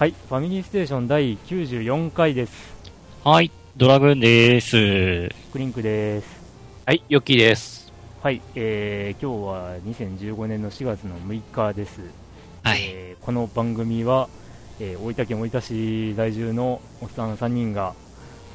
[0.00, 2.52] はい、ファミリーステーション第94回です。
[3.22, 5.28] はい、ドラグーンです。
[5.52, 6.26] クリンクです。
[6.86, 7.79] はい、ヨッキーです。
[8.22, 12.02] はい、えー、今日は2015年の4月の6日です。
[12.62, 12.80] はい。
[12.82, 14.28] えーこの番組は、
[14.78, 17.94] えー大分県大分市在住のおっさん3人が、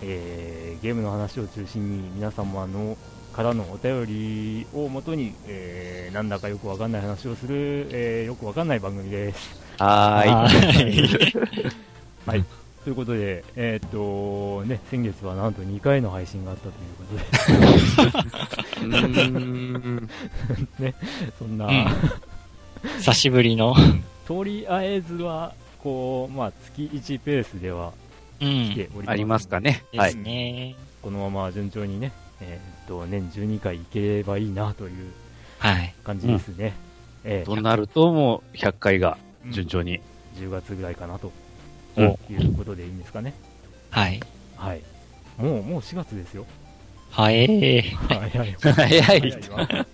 [0.04, 2.96] えーゲームの話を中心に皆様の
[3.34, 9.60] からのお便りをもとに、えーなんだかよくわかんない話をする、えーよくわかんない番組です。
[9.80, 10.24] は。
[12.27, 12.30] い。
[12.30, 12.46] はい。
[12.85, 18.21] ということで、えーっと、ね、先月はなんと2回の配信があったということ
[18.80, 20.10] で、うーん。
[21.40, 21.85] そんな、うん
[22.99, 23.73] 久しぶりの。
[24.27, 27.91] とりあえずは、こう、まあ、月1ペースでは
[28.40, 28.70] うん。
[28.70, 29.10] 来ております。
[29.10, 29.84] ありますかね。
[29.95, 30.15] はい。
[30.15, 30.76] ね。
[31.01, 35.12] このまま順調にね、えーっと、年12回いければいいなという
[35.57, 35.95] はい。
[36.04, 36.73] 感じですね。
[37.23, 39.17] えーとなると、もう100回が
[39.49, 40.01] 順調に。
[40.38, 41.32] 10月ぐらいかなと
[41.98, 43.34] うんいうことでいいんですかね。
[43.90, 44.20] はい。
[44.57, 44.82] はい。
[45.38, 46.46] もう、もう4月ですよ。
[47.12, 47.48] はい。
[47.48, 47.82] 早い。
[47.82, 48.55] 早い。
[49.01, 49.85] 早いわ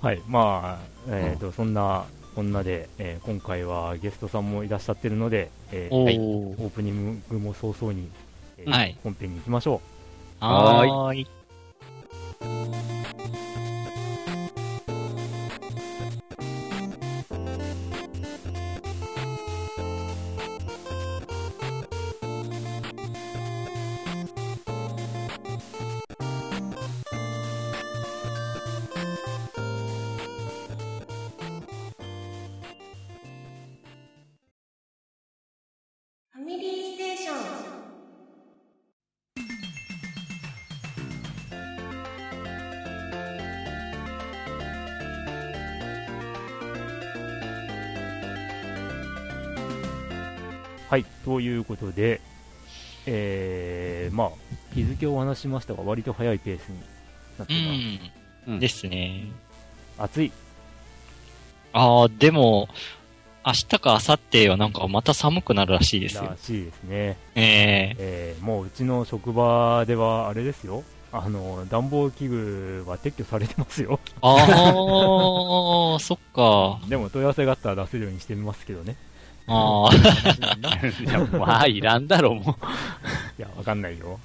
[0.00, 2.04] はい、まあ、えっ、と、そんな、
[2.34, 6.20] こんなで、えー今回はゲストさんもいらっしゃってるので、えーおはいー。
[6.20, 8.08] オープニングも早々に、
[8.58, 9.80] えーはい本編に行きましょ
[10.40, 11.26] はーい。
[50.94, 52.20] はい、ということで、
[53.04, 54.30] えー、まあ、
[54.76, 56.78] 日付をお話ししましたが、割と早いペースに
[57.36, 58.50] なってうます。
[58.50, 58.52] ん。
[58.52, 59.24] うんですね。
[59.98, 60.30] 暑い。
[61.72, 62.68] あー、でも、
[63.44, 66.36] 明日か明後日はなんかまた寒くなるらしいですよら。
[66.36, 67.16] しいですね。
[67.34, 70.84] えええーもううちの職場では、あれですよ。
[71.10, 73.98] あの、暖房器具は撤去されてますよ。
[74.20, 76.78] あー、そっか。
[76.88, 78.94] でも問い合わせがあったら出せるようにしてみますけどね。
[79.46, 81.04] あー。
[81.04, 82.56] いや、まあ、いらんだろう、も
[83.38, 84.18] いや、わかんないよ。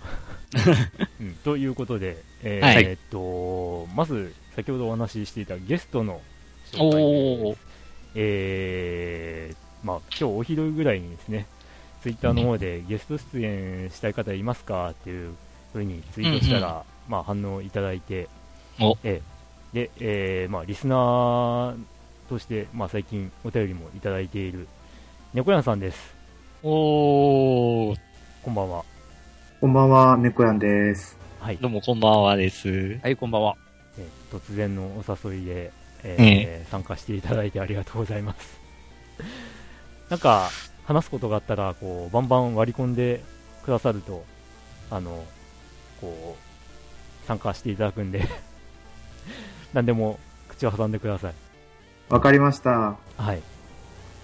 [1.21, 6.21] うん、ということで、えーはいえーっと、まず、先ほどお話ししていたゲストの
[6.71, 7.59] 紹お介ーです。。
[8.15, 11.45] えー、まあ、今日お昼ぐらいにですね、
[12.01, 15.35] ツイッターの方でゲスト出演したい方いますかっていう
[15.73, 18.27] ふうにツイートしたら、まあ、反応いただいて、
[18.79, 19.39] おえー
[19.73, 21.77] で、えーまあ、リスナー
[22.27, 24.67] として、まあ、最近お便りもいただいている、
[25.33, 26.15] 猫やんさんです。
[26.63, 27.99] おー。
[28.41, 28.83] こんばんは。
[29.61, 31.17] こんばんは、猫やんです。
[31.39, 31.57] はい。
[31.57, 32.67] どうもこんばんはです。
[32.67, 32.99] う。
[33.03, 33.55] はい、こんばんは。
[33.99, 35.71] えー突然のお誘いで、
[36.03, 38.59] ええー参加していただいてありがとうございます。
[40.09, 40.49] なんか、
[40.85, 43.21] 話すことがあったら、こう、バンバン割り込んで
[43.63, 44.25] くださると、
[44.89, 45.23] あの、
[46.01, 46.35] こ
[47.23, 48.27] う、参加していただくんで、
[49.73, 51.33] 何でも口を挟んでください。
[52.09, 52.97] わかりました。
[53.17, 53.43] はい。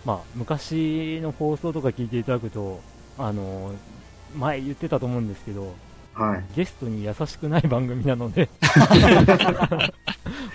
[0.06, 2.80] まあ、昔の放送とか聞いていただくと、
[3.18, 3.74] あの、
[4.38, 5.74] 前言ってたと思うんですけど、
[6.14, 6.44] はい。
[6.56, 8.48] ゲストに優しくない番組なので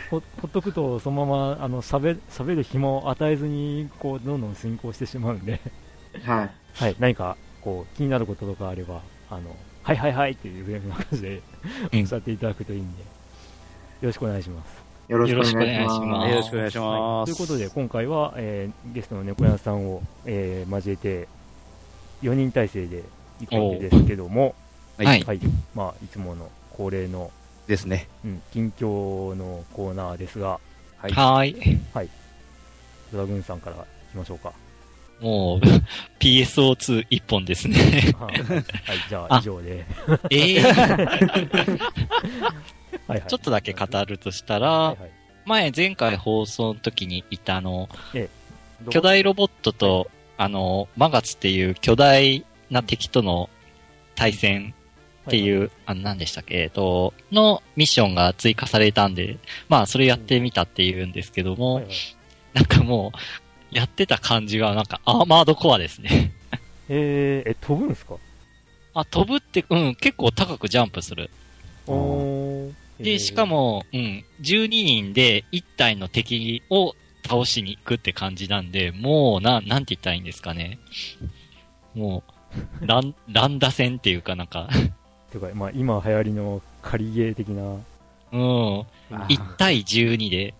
[0.08, 5.60] ほ、ほっとくとそのまま、あの、喋、喋る暇を与えずに、こう、どんどん進行してしまうんで、
[6.24, 6.50] はい。
[6.74, 11.42] はい、何か、こう、気になることとかあれば、あの、はいはいはいっていうふうな感じで、
[11.92, 13.06] うんおっしゃっていただくといいんで、よ
[14.02, 14.79] ろしくお願いします。
[15.10, 15.54] よろしくお願いし
[16.00, 16.30] ます。
[16.30, 17.24] よろしくお願いしますはい。
[17.26, 21.26] ということで、今回は、えーゲストの猫屋さんを、えー交えて、
[22.22, 23.02] 4人体制で
[23.40, 24.54] 行くわけですけども、
[24.98, 25.24] はいはい。
[25.24, 25.40] はい、
[25.74, 27.32] まあ、いつもの恒例の、
[27.66, 28.06] ですね。
[28.24, 30.60] うん、近況のコーナーですが、
[30.98, 31.12] はい。
[31.12, 32.08] はーい。
[33.10, 34.52] ドラグーンさんから行きましょうか。
[35.20, 35.60] もう、
[36.20, 38.14] PSO2 一本ですね。
[38.16, 38.64] はい、はい
[39.08, 39.84] じゃあ、あ以上で。
[40.30, 40.62] ええ
[43.08, 43.28] はいはい。
[43.28, 45.10] ちょっとだけ語るとしたら、はいはい。
[45.46, 47.88] 前、前回放送の時にいたあの、
[48.82, 53.50] ど巨大ロボットと、あの、マガツっていう巨大な敵との
[54.14, 54.74] 対戦
[55.26, 59.38] っていう、あの、何でしたっけ、えっと、のミッションが追加されたんで、
[59.68, 61.94] まあ、それやってみたっていうんですけども、はいはい。
[62.54, 63.18] なんかもう、
[63.74, 66.32] やってた感じはなんかアーマードコアですね。
[66.88, 68.16] えー、え、飛ぶんすか？
[68.94, 71.30] あ、飛ぶって、うん、結構高くジャンプする。
[71.86, 72.49] おー
[73.02, 76.94] で、しか、も、うん、12人で1体の敵を
[77.26, 80.78] 倒しに行くって感じなんで、もう、な、なんて言ったらいいんですかね。
[81.94, 82.22] も
[82.82, 84.92] う、ラン、ランダ戦っていうかなんか、えー
[85.30, 87.62] てか、まあ、今流行りの仮ゲー的な、
[88.32, 88.80] うん、
[89.10, 90.54] 1対12で、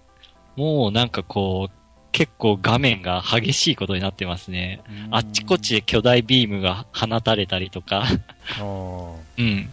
[0.56, 1.74] もうなんかこう、
[2.12, 4.82] 結構画面が激しいことになってますね。
[5.12, 8.04] あっちこっちで巨大ビームが放たれたりとか、
[9.38, 9.70] うん。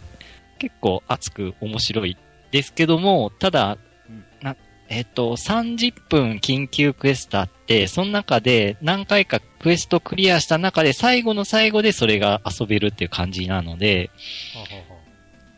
[0.59, 2.15] 結構熱く面白い
[2.51, 3.77] ですけども、ただ
[4.09, 4.55] うん、な、
[4.89, 14.09] えっ、と、30分緊急クエストあって、その中で何回かクエストクリアした中で最後の最後でそれが遊べるっていう感じなので、
[14.53, 14.97] ははは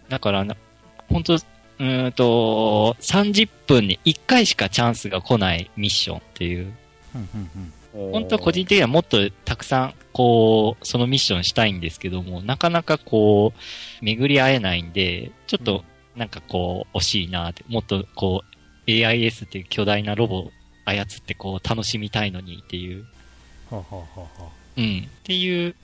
[0.10, 0.56] だからな、
[1.10, 6.74] 本当うーんと、30分に1回しかチャンスが来ないミッションっていう。
[7.94, 15.84] 本当は個人的にはもっとたくさん、こう、そのミッションしたいんですけども、なかなかこう、巡り合えないんで、ちょっと、
[16.20, 20.52] なんかこう、惜しいなって、もっとこう、AIS っていう巨大なロボ
[20.84, 23.06] 操ってこう、楽しみたいのにっていう、
[23.72, 25.76] ははははうん、っていう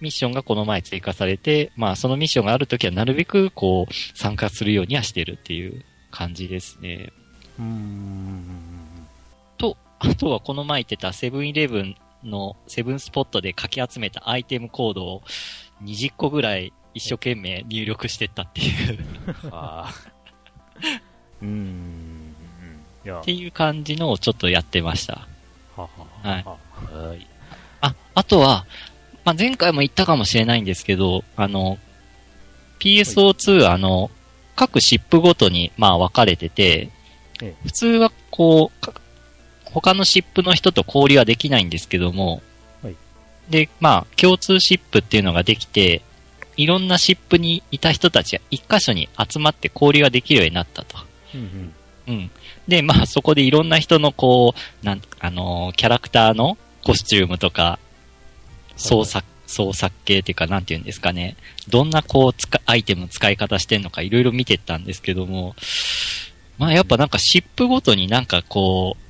[0.00, 7.12] ミッションがこの前追加されて、まあそのミッションがあるときはなるべくこう、参加するようにはしてるっていう感じですね。
[7.58, 9.06] うーん。
[9.58, 15.22] と、あとはこの前言ってたセブンイレブンのセブンスポットでかき集めたアイテムコードを
[15.82, 18.98] 20個ぐらい一生懸命入力してったっていう、
[23.20, 25.28] っていう感じのをちょっとやってました。
[25.76, 25.88] はは
[26.22, 26.44] はい。
[27.06, 27.26] はい。
[27.82, 28.64] あ、あとは、
[29.26, 31.76] まあ、前回も言ったかもしれないんですけど、あの、
[32.78, 34.10] PSO2、あの、
[34.54, 36.88] 各シップごとに、まあ、分かれてて
[37.42, 38.94] ええ、普通はこう、か
[39.64, 42.40] 他のシップの人と交流はできないんですけども、
[42.82, 42.96] はい。
[43.50, 46.00] で、まあ、共通シップっていうのができて、
[46.56, 50.98] いろんなシップにいた人たちが一箇所に集まって交流ができるようになったと。
[51.34, 51.40] うん
[52.06, 52.14] うん。
[52.14, 52.30] うん。
[52.68, 57.78] で、まあそこでいろんな人のこう、なん、あのーキャラクターのコスチュームとか、
[58.76, 61.36] 創作、創作系っていうか、なんて言うんですかね。
[61.68, 65.54] どんなこう、使、アイテムの使い方してんのかいろいろ見てったんですけども、
[66.58, 69.06] まあやっぱなんかシップごとになんかこう、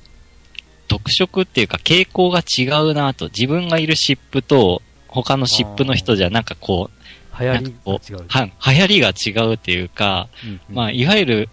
[0.87, 6.96] 特色っていうか傾向が違うなと、自分がいるシップと他のシップの人じゃなんかこう、
[7.39, 8.25] 流行りが違う。
[8.27, 11.49] は、流行りが違うっていうか、うんうんまあいわゆる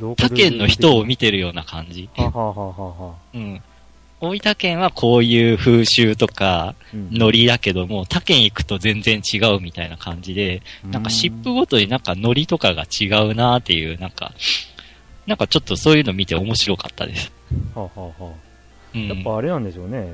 [0.00, 2.08] 他県の人を見てるような感じ。
[2.14, 3.14] ははははは。
[3.34, 3.62] うん。
[4.20, 14.32] 大分県はこういう風習とか、うんノリだけども、他県行くと全然違うみたいな感じで、なんかシップごとになんかノリとかが違うなっていう、なんか、
[15.26, 17.32] なんかちょっとそういうの見て面白かったです。
[17.74, 18.32] ははは。
[18.94, 19.08] うん。
[19.08, 20.08] やっぱあれなんでしょうね。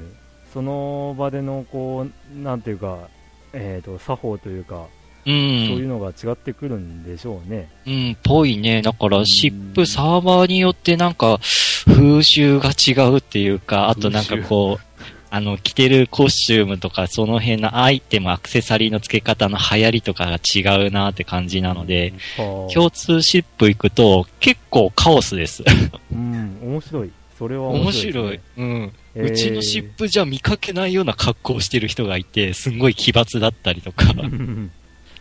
[0.52, 3.08] その場での、こう、なんていうか、
[3.54, 4.86] えっ、と、作法というか、
[5.26, 5.26] う。
[5.26, 7.68] そういうんのが違ってくるんでしょうね。
[7.86, 8.82] うん、ぽいね。
[8.82, 11.40] だから、シップサーバーによってなんか、
[11.86, 25.64] 風習が違うっていうか、あとなんかこう、あの、着てるコスチュームとか、その辺のアイテム、アクセサリーの付け方の流行りとかが違うなって感じなので、はあ共通シップ行くと結構カオスです。
[26.12, 27.10] うん、面白い。
[27.38, 28.28] それは面面白白い。
[28.28, 28.92] いですね、うん。
[29.16, 34.06] えーうちのシップじゃ見かけないような格好をしてる人がいて、すんごい奇抜だったりとか。
[34.12, 34.70] うん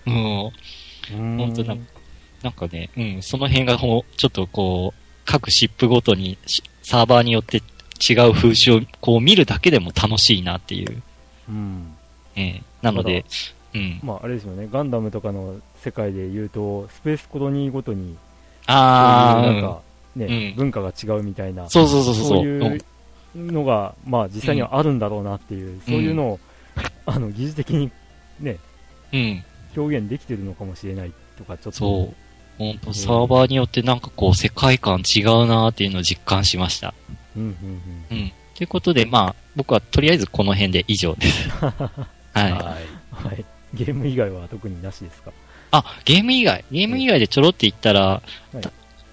[0.07, 0.51] 本
[1.53, 1.75] 当だ
[2.43, 7.57] なんかね、うん、その辺がほうちょっとこう、各シップごとにしサーバーによって
[8.09, 11.01] 違う風習をこう見るだけでも楽しいなっていう。
[11.49, 11.95] うん。
[12.35, 13.25] ええなので、
[13.73, 13.99] うん。
[14.03, 14.67] まあ、あれですよね。
[14.71, 18.17] ガンダムとかの世界で言うと、スペースコロニーごとに、
[18.67, 19.81] ああ、そういうなんか、
[20.15, 22.27] ね、うん文化が違うみたいな、そうそうそうそう。
[22.27, 22.81] そういう
[23.35, 26.39] のが、まあ、実際にはあるんだろうなっていう、そういうのを、
[27.05, 27.91] あの、疑似的に
[28.39, 28.57] ね、
[29.11, 29.43] うん。
[29.75, 31.79] 表現できてるのかもしれないとか、ちょっと。
[31.79, 32.15] そう。
[32.59, 36.93] 本当サーバーによってなんかこう世界観違うなーっていうのを実感しました。
[37.35, 38.17] うんうんうん。
[38.17, 38.31] うん。
[38.53, 41.49] ということで、まあ、僕はとりあえずこの辺で以上です。
[41.57, 41.71] は
[42.35, 42.41] い。
[42.43, 42.53] はい。
[42.53, 43.45] はい。
[43.73, 45.31] ゲーム以外は特になしですか？
[45.71, 48.21] あ、ゲーム以外、ゲーム以外でちょろって言ったら、は
[48.53, 48.61] い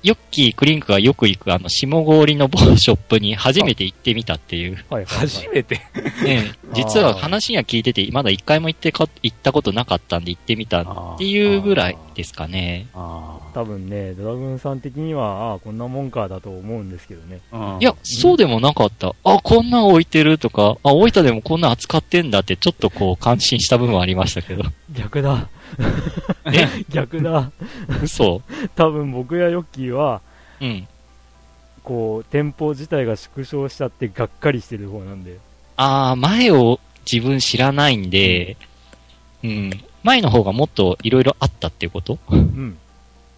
[0.03, 4.83] ヨッキー、クリンクがよく行くあの、下郡の某ショップに初めて行ってみたっていう。
[4.89, 5.05] はい。
[5.05, 5.81] 初めて？
[6.25, 12.87] ね、 実は話には聞いてて、まだ一回も行ってか、行ったことなかったんで行ってみたっていうぐらいですかね。
[12.95, 17.41] あ多分ね、ドラグーンさん的には、ああ、こんなもんかだと思うんですけどね。
[17.53, 17.79] あ。
[17.81, 19.15] いや、そうでもなかった。
[19.25, 24.63] あ、こんなん置いてるとか、あ、大分でもこんなん扱ってんだって、ちょっとこう、感心した部分はありましたけど。
[24.93, 25.49] 逆だ。
[26.91, 27.51] 逆だ。
[28.03, 28.43] 嘘？
[28.75, 30.21] 多分僕やヨッキーは、
[30.61, 30.87] うん。
[31.83, 35.39] こう、店舗自体が縮小しちゃってがっかりしてる方なんで。
[35.77, 36.79] ああ、前を
[37.11, 38.57] 自分知らないんで、
[39.43, 39.71] うん。
[40.03, 42.19] 前の方がもっといろいろあったっていうこと？
[42.31, 42.79] うん。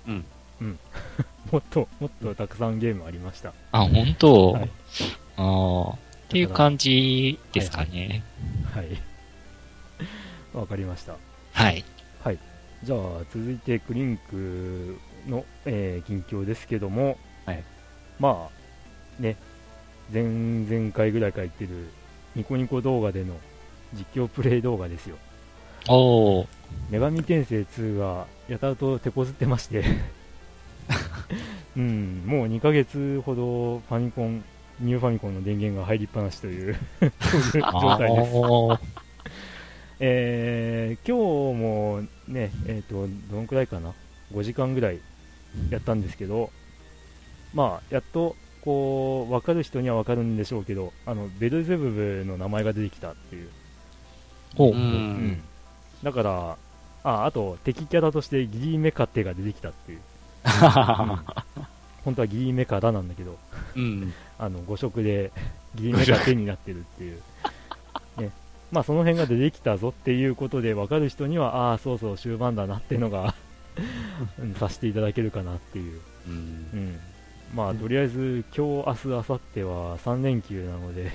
[0.07, 0.25] うん。
[0.61, 0.79] うん。
[1.53, 3.53] もっと、もっとたくさんゲームありました。
[3.73, 4.71] あ、本当、はい
[5.37, 5.43] あ
[5.89, 5.97] あ、っ
[6.29, 8.23] ていう感じですかね。
[8.75, 8.87] はい。
[10.53, 11.15] わかりました。
[11.53, 11.85] はい。
[12.85, 12.99] じゃあ、
[13.33, 14.99] 続いてクリンク
[15.29, 17.65] の、えー近況ですけども、はい
[18.19, 19.37] まあ、ね、
[20.13, 21.89] 前々回ぐらいから言ってる
[22.35, 23.35] ニコニコ動画での
[23.95, 25.17] 実況プレイ動画ですよ。
[25.89, 26.47] おー、
[26.91, 29.85] 女神転生2がやたらと手こずってまして、
[31.77, 34.45] うん、もう2ヶ月ほどファミコン、
[34.81, 39.02] ニューファミコンの電源が入りっぱなしという状態です。
[40.03, 43.93] あえー今日もね、えっ、と、どのくらいかな
[44.33, 44.99] ?5 時間ぐらい
[45.71, 46.51] やったんですけど、
[47.55, 53.49] まあ、やっと、こう、わかる人にはわかるんでしょうけど、あの、ベルゼブブの名前が出てきたっていう。
[54.57, 54.73] ほうう。
[54.75, 55.43] うん
[56.03, 56.57] だから、
[57.05, 60.01] あ、あと、敵キャラとしてギリメカテが出てきたっていう。
[62.05, 63.39] 本当はギリメカラなんだけど、
[63.77, 64.13] うん。
[64.39, 65.31] あの、5色で
[65.77, 67.23] ギリメカテになってるっていう。
[68.73, 68.77] ね。
[68.77, 73.35] まあ、その辺が出てきたぞっていうことで分かる人には、ああ、そうそう、終盤だなっていうのが
[74.41, 76.01] うん、させていただけるかなっていう。
[76.27, 76.77] うんう。
[76.77, 77.01] ん。
[77.55, 81.11] まあ、とりあえず、今日、明日、明後日は3連休なので、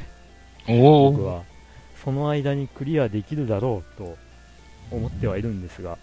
[0.68, 1.44] 僕は、
[2.04, 4.18] その間にクリアできるだろうと
[4.92, 5.98] 思ってはいるんですが、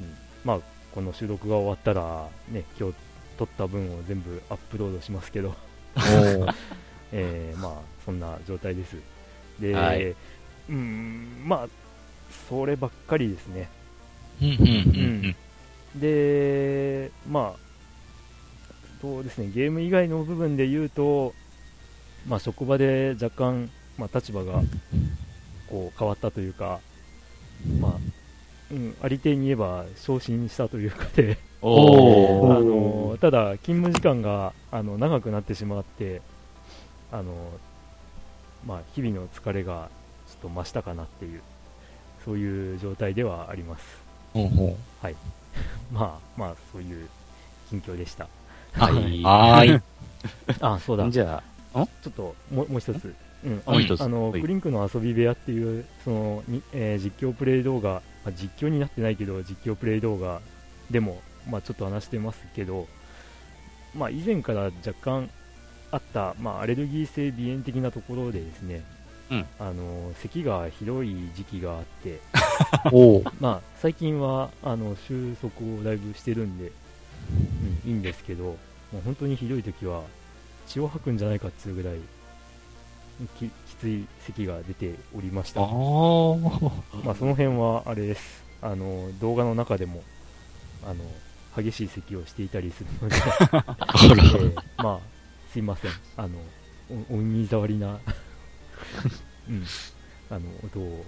[0.00, 0.14] うん、
[0.44, 0.60] まあ、
[0.94, 2.94] この収録が終わったら、ね、今日
[3.38, 5.54] 撮った分を全部アップロードしますけど、
[7.12, 7.72] えーまあ、
[8.04, 8.96] そんな状態です。
[9.60, 10.14] で、はい
[10.68, 11.68] うん、まあ、
[12.48, 13.68] そればっかりですね。
[14.42, 15.36] うん、うん、
[15.94, 16.00] うん。
[16.00, 17.66] で、まあ、
[19.00, 21.32] そうですね、ゲーム以外の部分で言うと、
[22.26, 24.60] まあ、職場で若干、まあ、立場が
[25.68, 26.80] こう変わったというか、
[27.80, 27.92] まあ、
[28.70, 31.38] うん、ありていに言えば昇進したというかで。
[31.62, 36.20] あのただ、勤務時間があの長くなってしまって、
[37.10, 37.32] あの
[38.66, 39.88] まあ、日々の疲れが
[40.36, 41.40] っと増したかなっていう、
[42.24, 43.84] そういう状態ではあります。
[44.32, 44.76] ほうほ
[45.92, 47.08] まあ、まあ、そういう
[47.70, 48.24] 近況でした。
[48.24, 48.28] う。
[48.80, 49.82] はいはーい。
[50.60, 51.04] あ、そうだ。
[51.06, 51.42] ちじゃ
[51.74, 53.14] あ、ょっと、もうもう一つ。
[53.44, 60.40] うん、もう一つあの、はいクリンクの遊び部屋っていう、その、にえー実況プレイ動画、まあ、実況になってないけど、実況プレイ動画
[60.90, 62.88] でも、まあ、ちょっと話してますけど、
[63.94, 65.30] まあ、以前から若干
[65.90, 68.82] あった、まあ、アレルギー性鼻炎的なところでですね、
[69.30, 72.20] うんあの、咳がひどい時期があって、
[73.40, 76.70] まあ、最近はあの収束をだいぶしてるんで、
[77.84, 80.02] うん、いいんですけど、もう本当にひどい時は
[80.66, 81.98] 血を吐くんじゃないかっていうぐらい
[83.38, 85.60] ききつい咳が出ておりました。
[85.60, 85.68] まあ、
[87.14, 88.44] その辺はあれです。
[88.62, 90.02] あの動画の中でも
[90.84, 91.04] あの
[91.56, 93.16] 激しい咳をしていたりするので。
[93.16, 95.00] えーまあ、
[95.50, 95.90] すいません。
[96.16, 96.38] あの
[97.10, 97.98] おお耳障りな、
[99.48, 99.64] うん、
[100.30, 101.04] あの音を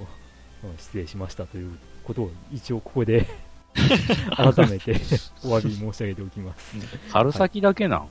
[0.64, 3.26] うん失礼しましたということを一応ここで
[4.36, 4.92] 改めて
[5.44, 6.76] お詫び申し上げておきます。
[7.12, 8.08] 春先だけなん？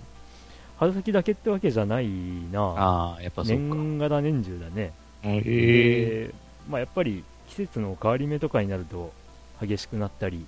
[0.77, 2.07] 春先だけってわけじゃない
[2.51, 3.43] なああ、やっぱ。
[3.43, 4.93] 年がら年中だね。
[5.23, 6.27] へえ。
[6.27, 6.33] で
[6.69, 9.13] まあ、やっぱり季節の変わり目とかになると
[9.61, 10.45] 激しくなったり、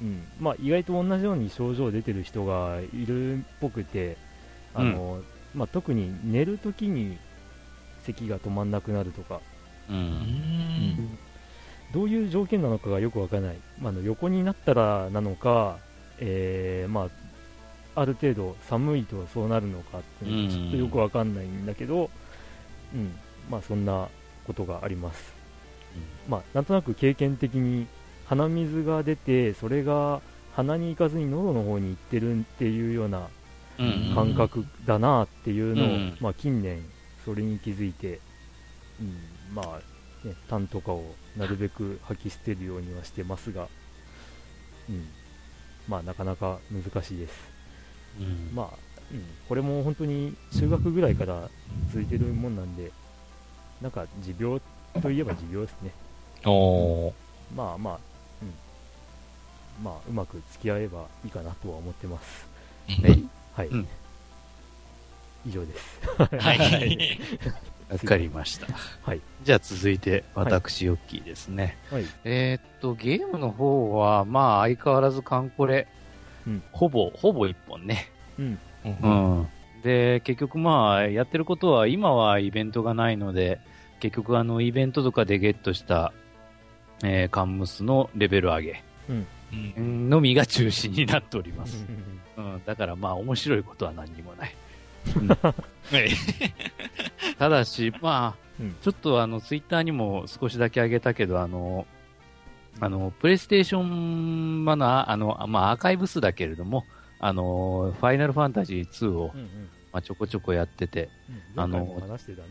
[0.00, 4.16] うんまあ、意外と同じように症状出てる人がいるっぽくて
[4.74, 5.20] あの、
[5.54, 7.18] まあ、特に寝るときに
[8.04, 9.40] 咳が止まんなくなるとか、
[9.88, 9.92] う。
[9.92, 9.98] うん。
[9.98, 11.18] ん。
[11.92, 15.78] どういう条件なのかがよくわからない、まあ、あの横になったらなのか、
[16.18, 17.08] えーま
[17.94, 22.10] あ、ある程度寒いとそうなるのかっていうのがちょっとよくわかんないんだけど、
[22.94, 23.14] うん。
[23.50, 24.08] まあ、そんな
[24.46, 25.32] ことがあります、
[26.28, 27.86] まあ、なんとなく経験的に
[28.26, 30.22] 鼻水が出てそれが
[30.54, 33.28] 鼻に行かずに喉の方に行ってるっていうような
[33.78, 34.12] うん。
[34.14, 36.16] 感覚だなっていうのを、うん。
[36.20, 36.78] まあ、近年
[37.24, 38.20] それに気づいて、
[39.00, 39.16] うん、
[39.54, 41.04] まあ、ね、痰とかを
[41.36, 43.68] なるべく吐き捨てるようにはしてますが、
[44.88, 45.06] うん、
[45.88, 47.34] まあなかなか難しいです。
[48.20, 48.78] うんまあ、
[49.12, 51.48] うん、これも本当に中学ぐらいから
[51.88, 52.92] 続いてるもんなんで、
[53.82, 54.60] なんか持病
[55.02, 55.90] といえば持病ですね。
[56.44, 57.12] おー。
[57.54, 57.98] まあまあ、
[58.42, 62.46] うん、まあうまく付き合えばいいかなとは思ってます。
[63.02, 63.24] はい。
[63.54, 63.68] はい。
[63.68, 63.88] うん
[65.46, 66.00] 以上です。
[66.18, 67.18] はい。
[67.90, 68.66] わかりました。
[69.02, 69.20] はい。
[69.42, 71.76] じゃあ続いて、私、ヨッキーですね。
[71.90, 72.04] はい。
[72.24, 75.86] えーっと、ゲームの方は、まあ、相変わらずカンコレ、
[76.46, 78.10] うんほぼ、ほぼ一本ね。
[78.38, 78.58] うん。
[78.84, 79.48] うん。
[79.82, 83.60] で、結局まあ、やってることは、今はイベントがないので、
[84.00, 86.12] 結局あの、イベントとかでゲットした、
[87.02, 89.26] えー、カンムスのレベル上げ、うん
[89.76, 91.86] うんのみが中心になっております。
[92.36, 94.54] うん、だからまあ、面白いことは何にもない。
[95.90, 96.10] はい
[97.38, 98.76] ただし、まあ、うん。
[98.80, 101.86] ちょっとあの、ツイッターにも少しだけ上げたけど、あの、
[102.80, 106.84] あの、プレイステーションマナー、あの、まあ、アーカイブスだけれども、
[107.20, 109.68] あの、ファイナルファンタジー2をう、んうん。
[109.92, 111.08] まあ、ちょこちょこやってて、
[111.54, 111.60] うん。
[111.62, 112.02] あの。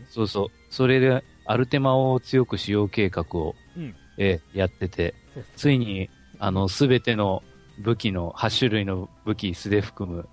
[0.08, 3.94] そうそう、それで、アルテマを強く使用計画を、うん。
[4.16, 5.14] えーやってて、
[5.56, 6.08] ついに、
[6.38, 7.42] あの、すべての
[7.78, 10.28] 武器の、8種類の武器、素手含む、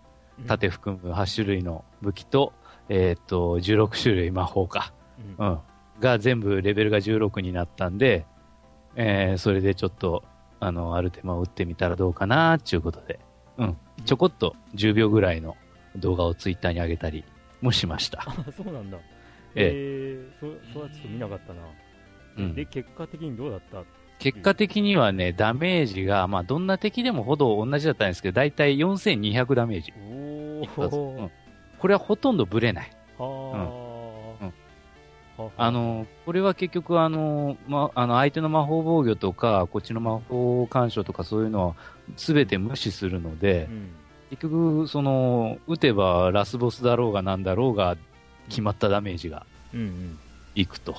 [0.47, 2.53] 盾含む8種類の武器と、
[2.89, 4.93] えーっと、16種類魔法か。
[5.37, 5.59] うんうん。
[5.99, 8.25] が全部レベルが16になったんで、
[8.95, 10.23] えー、それでちょっと、
[10.59, 13.19] あの、アルテマを打ってみたらどうかな、っていうことで、
[13.57, 13.77] うん。
[14.05, 15.55] ちょこっと10秒ぐらいの
[15.95, 17.23] 動画をツイッターに上げたり
[17.61, 18.23] もしました。
[18.27, 18.97] あ、そうなんだ。
[19.55, 21.61] ええー、そ、それはちょっと見なかったな。
[22.37, 23.83] うんで、結果的にどうだった？
[24.17, 29.91] 結果的にはね、ダメージが、まあ、どんな敵でもほど同じだったんですけど、だいたい4200ダメージ。
[29.97, 31.31] お一発うーん。
[31.81, 32.91] これはほとんどブレない。
[35.57, 41.75] あ、の、これは結局あの、ま、あの、相手の魔法防御とか、こっちの魔法干渉とかそういうのは、
[42.17, 43.89] すべて無視するのでう、ん。
[44.29, 47.97] 結局、その、撃てばラスボスだろうがなんだろうが、
[48.47, 50.19] 決まったダメージがうんうん。
[50.53, 50.91] いくと。
[50.91, 50.95] っ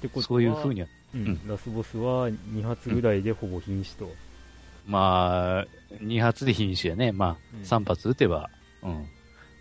[0.00, 4.10] てことはそういう風には、うんうんラスボスは2発ぐらいでほぼ瀕死と。
[4.88, 5.66] まあ、
[6.02, 7.12] 2発で瀕死やね。
[7.12, 8.50] まあ、うん3発撃てば。
[8.82, 9.06] うん。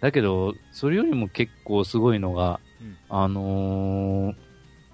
[0.03, 2.97] だけど、それよりも結構すごいのが、うん。
[3.07, 4.35] あのー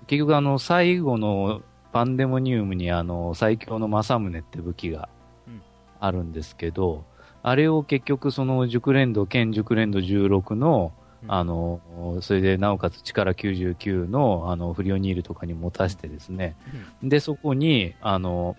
[0.05, 1.61] 結局あの、最後の
[1.91, 5.09] パンデモニウムにあの、最強の政宗って武器が
[5.47, 5.61] うん。
[5.99, 7.05] あるんですけど、
[7.41, 10.93] あれを結局その熟練度、剣熟練度16の、
[11.23, 11.31] うん。
[11.31, 11.81] あの、
[12.21, 16.55] それでなおかつ力99の、あの、フリオニールとかに持たせてですね、
[17.01, 18.55] で、そこに、あの、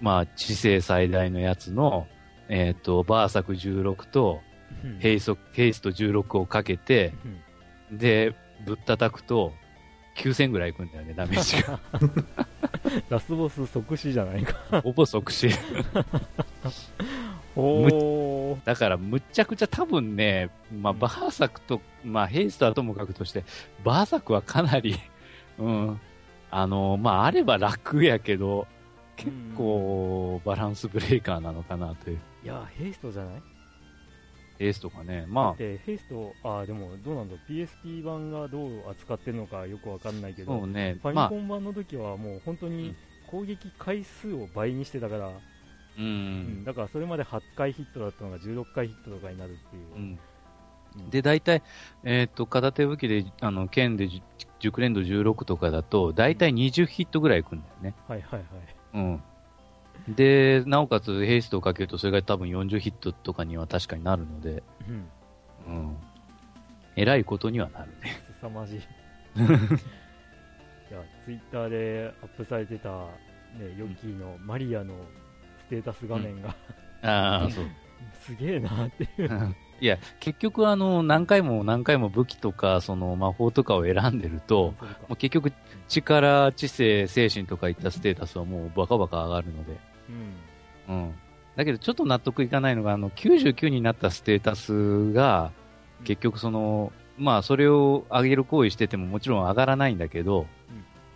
[0.00, 2.08] まあ、知性最大のやつの、
[2.48, 4.53] えっ、と、バーサク16と、うん
[4.98, 7.40] ヘイソヘイスト16をかけて、うん
[7.98, 9.52] で、ぶったたくと、
[10.16, 11.80] 9000ぐらいいくんだよね、ダメージが。
[13.08, 14.80] ラスボス即死じゃないか。
[14.82, 15.48] ほぼ即死。
[17.56, 18.58] おー。
[18.64, 23.44] だから、むっちゃくちゃ多分ね、まあ、バーサクと、まあ、ヘイストはともかくとして、
[23.82, 24.96] バーサクはかなり、
[25.58, 26.00] うん、
[26.50, 28.66] あの、まあ、あれば楽やけど、
[29.16, 32.18] 結構、バランスブレーカーなのかなという。
[32.44, 33.42] いや、ヘイストじゃない
[34.58, 35.24] ヘイストかね。
[35.28, 40.96] まで、ヘイスト、あーでもどうなんだ PSP 版がどう扱ってるのかよくわかんないけあ、ど、そうね。
[41.02, 42.94] ファまあミコン版の時はもう本当に
[43.26, 45.32] 攻撃回数を倍にしてたから、う
[45.98, 46.64] うんん。
[46.64, 49.82] だからそれまで8回ヒットだったのが16回ヒットとかになるっていう。
[49.96, 50.18] うんうん
[51.10, 51.62] で、大体、
[52.04, 54.22] えっ、と、片手武器で、あの、剣でじ
[54.60, 57.94] 熟練度16とかだと、大体20ヒットぐらいいくんだよね。
[58.06, 58.48] はいはいはい。
[58.94, 59.22] うん。
[60.08, 65.08] で、なおかつ、ヘイストをかけると、それが多分40ヒットとかには確かになるので、うん。
[65.66, 65.96] うん。
[66.96, 68.22] えらいことにはなるね。
[68.40, 68.78] 凄まじい。
[69.40, 74.94] いや、ツイッターでアップされてた、ね、ヨッキーのマリアの
[75.66, 76.54] ステータス画面が、
[77.02, 77.64] ああ、そう。
[78.20, 79.54] すげえなっていう。
[79.80, 84.74] いや、結局あの、何回も何回も武器とか、その魔法とかを選んでると、
[85.08, 85.52] もう結局、
[85.88, 89.93] 力、知性、精神とかいったステータスはもうバカバカ上がるので。
[90.88, 90.94] うん。
[90.94, 91.14] うん。
[91.56, 95.52] だけどちょっと納得いかないのが、あの、99になったステータスが、
[96.04, 100.46] 結局その、まあそれを上げる行為しててももちろん上がらないんだけど、うん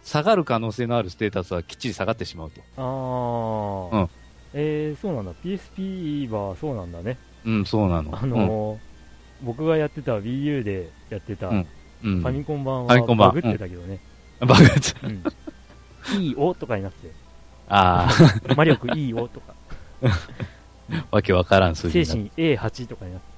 [0.05, 2.63] 下がる可能性のあるステータスはきっちり下がってしまうと。
[2.79, 4.11] ああ、うん
[4.55, 5.33] えー、そうなんだ。
[5.45, 7.19] PSP はそうなんだね。
[7.45, 8.17] うん、そうなの。
[8.19, 8.79] あのー
[9.43, 11.67] 僕がやってた Wii U でやってたフうん
[12.05, 14.01] うん、ァミコン版ファミコン版はバグってたけどね。
[14.41, 16.23] バグっちゃううん。
[16.23, 17.11] いいおとかになって、
[17.69, 18.09] あ
[18.57, 19.55] 魔力いいおとか、
[20.03, 20.19] あ、
[21.11, 23.29] わけわからん数字精神 A8 とかになって。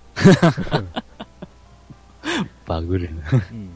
[2.67, 3.11] バグる。
[3.53, 3.71] うん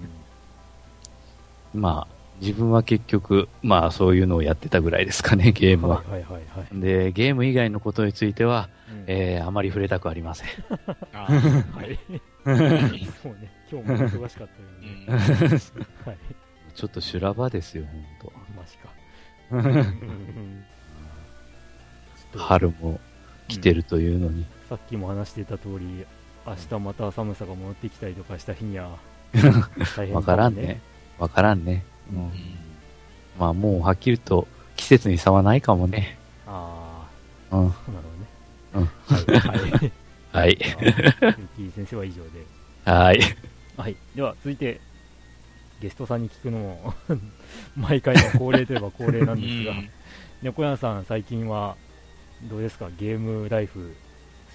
[1.74, 5.96] まあ、自分は結局、まあそういうのをやってたぐらいですかね、ゲームは。
[5.96, 6.80] はいはいはいはい。
[6.80, 10.48] で、ゲーム以外のことについては、うんえー、あまり触れたくありません。
[11.12, 11.98] あ はい。
[13.22, 13.50] そうね。
[13.70, 15.60] 今日も忙しかったよね。
[16.04, 16.18] はい。
[16.74, 18.28] ちょっと修羅場ですよ、ほんマジか。
[18.28, 18.43] うんうんと。
[22.36, 23.00] 春も
[23.48, 24.44] 来てるというのに。
[24.68, 26.04] さっきも話してた通り、
[26.46, 28.98] 明日また寒さが戻ってきたりとかした日には、
[29.96, 30.80] 大変わからんね。。
[31.18, 31.84] わからんね。
[32.12, 32.30] ううんん。
[33.38, 36.18] まあもうはっきりと季節に差はないかもね。
[36.46, 37.06] あ
[37.50, 37.58] うん。
[37.58, 37.72] あ、なる
[38.72, 38.90] ほどね。
[39.06, 39.72] はい。
[39.80, 39.92] はい。
[40.32, 40.56] はい。
[40.58, 42.44] じゃあゆき先生は以上で。
[42.84, 43.20] はい。
[43.76, 43.96] はい。
[44.14, 44.80] では、続いて、
[45.84, 46.94] ゲストさんに聞くのも、
[47.76, 49.74] 毎回の恒例といえば恒例なんですが、
[50.40, 51.76] 猫屋さん、最近は、
[52.48, 52.88] どうですか？
[52.98, 53.94] ゲームライフ、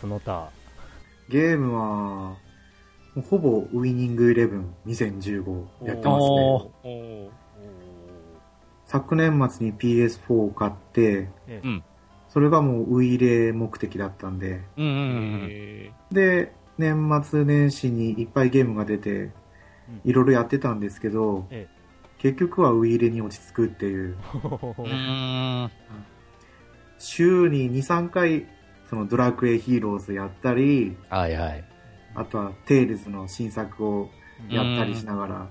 [0.01, 0.49] その他。
[1.29, 2.35] ゲームは、
[3.29, 7.29] ほぼウイニングイレブン2015やってますおね。
[8.87, 11.83] 昨年末に PS4 を買って、えうん。
[12.29, 14.95] それがもうウイイレ目的だったんで、うんうんう
[15.45, 15.47] ん。
[15.47, 19.29] へで、年末年始にいっぱいゲームが出て、
[20.05, 21.67] いろいろやってたんですけど、え
[22.19, 24.17] 結局はウイイレに落ち着くっていう。
[26.99, 28.45] 週に2、3回、
[28.89, 31.63] そのドラクエヒーローズやったり、はいはい。
[32.15, 34.09] あとはテイルズの新作を
[34.49, 35.47] やったりしながら、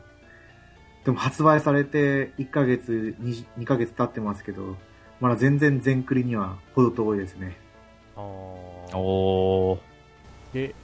[1.04, 4.76] でも発売されて1ヶ月2、2ヶ月経ってますけど、
[5.20, 7.56] まだ全然全クリには程遠いですね。
[8.14, 8.22] あー
[8.98, 10.52] おー。
[10.52, 10.74] で、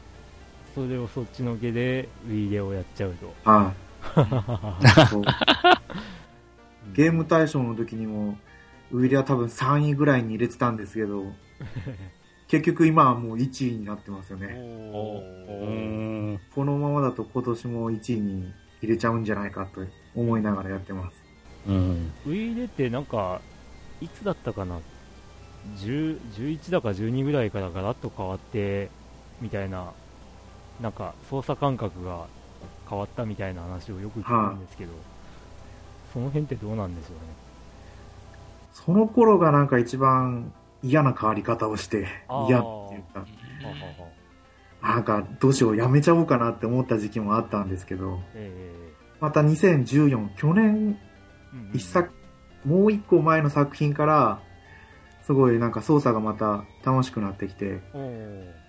[0.75, 3.33] それをそっちのけで、ウィーレをやっちゃうと。
[6.95, 8.39] ゲーム大賞の時にも、
[8.93, 11.33] ウイレは多分3位ぐらいに入れてたんですけど、
[12.49, 14.49] 結局今はもう1位になってますよね。
[16.55, 19.85] このままだと今年も1位に入れちゃうんじゃないかと
[20.15, 21.25] 思いながらやってます。
[21.67, 22.13] うん。
[22.27, 23.41] ウィーレってなんか、
[24.01, 24.79] いつだったかな
[25.79, 28.91] ？10 11だか12ぐらいからガラッと変わって、
[29.41, 29.93] みたいな、
[30.81, 32.27] なんか操作感覚が
[32.89, 34.93] 変わったみたいな話をよく聞くんですけど、
[36.13, 37.21] その辺ってどうなんでしょうね。
[38.73, 48.75] その頃がなんか一番嫌な変わり方をしてあー、嫌っていうか、はははなんかどうしようやめちゃおうかなって思った時期もあったんですけど、え
[49.21, 50.99] また2014、去年
[51.55, 51.77] えうんうん。
[51.77, 52.11] 一作、
[52.67, 54.41] もう一個前の作品から、
[55.23, 58.64] すごいなんか操作がまた楽しくなってきて、おー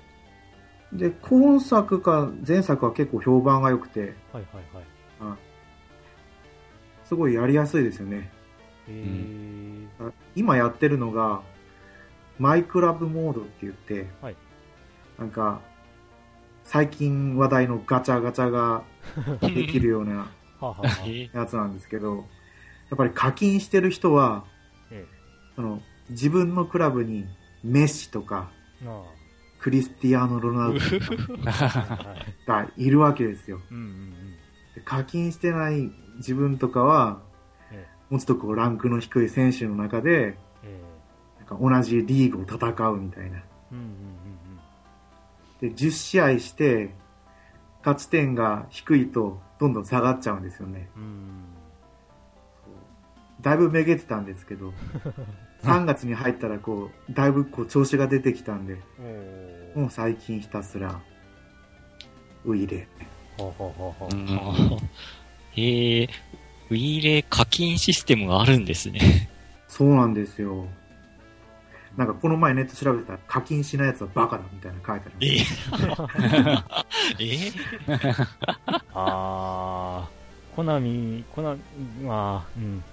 [0.93, 4.43] で、今作か前作は結構評判が良くて、はいはい
[4.75, 4.83] はい。
[5.21, 5.37] あ
[7.03, 8.31] すごいやりやすいですよね。
[8.87, 11.41] えあ今やってるのが、
[12.37, 14.35] マイクラブモードって言って、はい。
[15.17, 15.61] なんか、
[16.63, 18.83] 最近話題のガチャガチャが
[19.41, 20.31] できるような
[21.33, 22.25] やつなんですけど、
[22.89, 24.45] やっぱり課金してる人は、
[24.91, 25.05] え
[25.55, 27.27] その自分のクラブに
[27.63, 28.49] メッシとか、
[28.81, 29.03] えなあ
[29.65, 30.79] クリスティアーノ・ロナウド。
[32.45, 33.59] がいるわけですよ。
[33.71, 34.13] うんうんうん。
[34.75, 37.23] で課金してない自分とかは、
[37.71, 40.81] えもうちょっとこうランクの低い選手の中で、え
[41.39, 43.37] なんか同じリーグを戦うみたいな。
[43.37, 43.85] えうんうん
[45.63, 45.75] うん。
[45.75, 46.93] で、10試合して、
[47.79, 50.91] 勝ち点が低いと、どんどん下がっちゃうんですよね。
[50.95, 51.43] うんうん。
[53.41, 54.75] だいぶめげてたんですけど、
[55.65, 58.79] 3月に入ったらこう、だいぶこう調子が出てきたんで、
[59.75, 60.99] もう最近ひたすら、
[62.45, 62.87] ウイレ。
[63.37, 64.25] はあはあはあはあうん
[64.79, 64.79] ー
[65.57, 66.09] へえ、
[66.69, 69.29] ウィーレ課金システムがあるんですね。
[69.67, 70.65] そうなんですよ。
[71.97, 75.43] なんかこの前ネット調べてたら課金しないやつはバカだみたいなの書いてありえ
[75.97, 76.85] ます。
[77.19, 77.51] え
[78.93, 79.84] あー、
[80.55, 82.83] コナミ、コナミは、うん。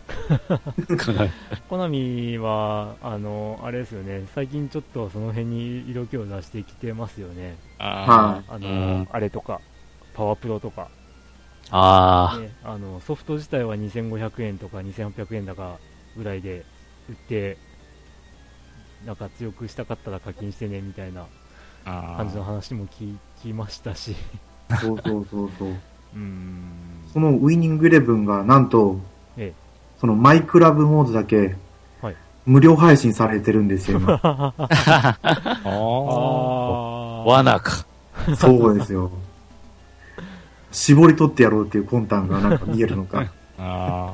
[1.70, 7.56] コナミは、あの、あれですよね、最近ちょっとその辺に色気を出してきてますよね。
[7.78, 9.08] ああの、うん。
[9.12, 9.60] あれとか、
[10.14, 10.88] パワープロとか、
[11.70, 15.78] あね、あの、ソフト自体は2500円とか2800円だか
[16.16, 16.64] ぐらいで
[17.08, 17.56] 売って、
[19.06, 21.26] なんか強くしたかったら課金してね、みたいな
[21.84, 24.16] あ感じの話も聞きましたし、
[24.80, 25.91] そうそうそうそう。
[26.14, 26.62] うーん。
[27.12, 28.98] そのウイニングイレブンがなんと、
[29.36, 29.60] ええ
[30.00, 31.54] そのマイクラブモードだけ
[32.00, 34.54] はい、無料配信されてるんですよ、今 あ
[35.64, 37.24] あ。
[37.24, 37.86] 罠か。
[38.36, 39.10] そうですよ。
[40.72, 43.26] 絞り取ってやろうっていう魂胆がなんか見えるのか。
[43.58, 44.12] あ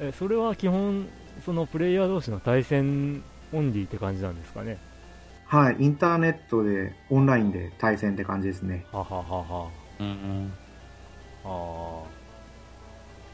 [0.00, 1.06] えそれは基本、
[1.44, 4.78] そのプレイヤー同士の対戦オンリーって感じなんですかね？
[5.46, 8.84] はい、インターネットで、オンラインで対戦って感じですね。
[8.90, 9.68] はははは
[10.00, 10.65] うんあ
[11.46, 12.02] あ。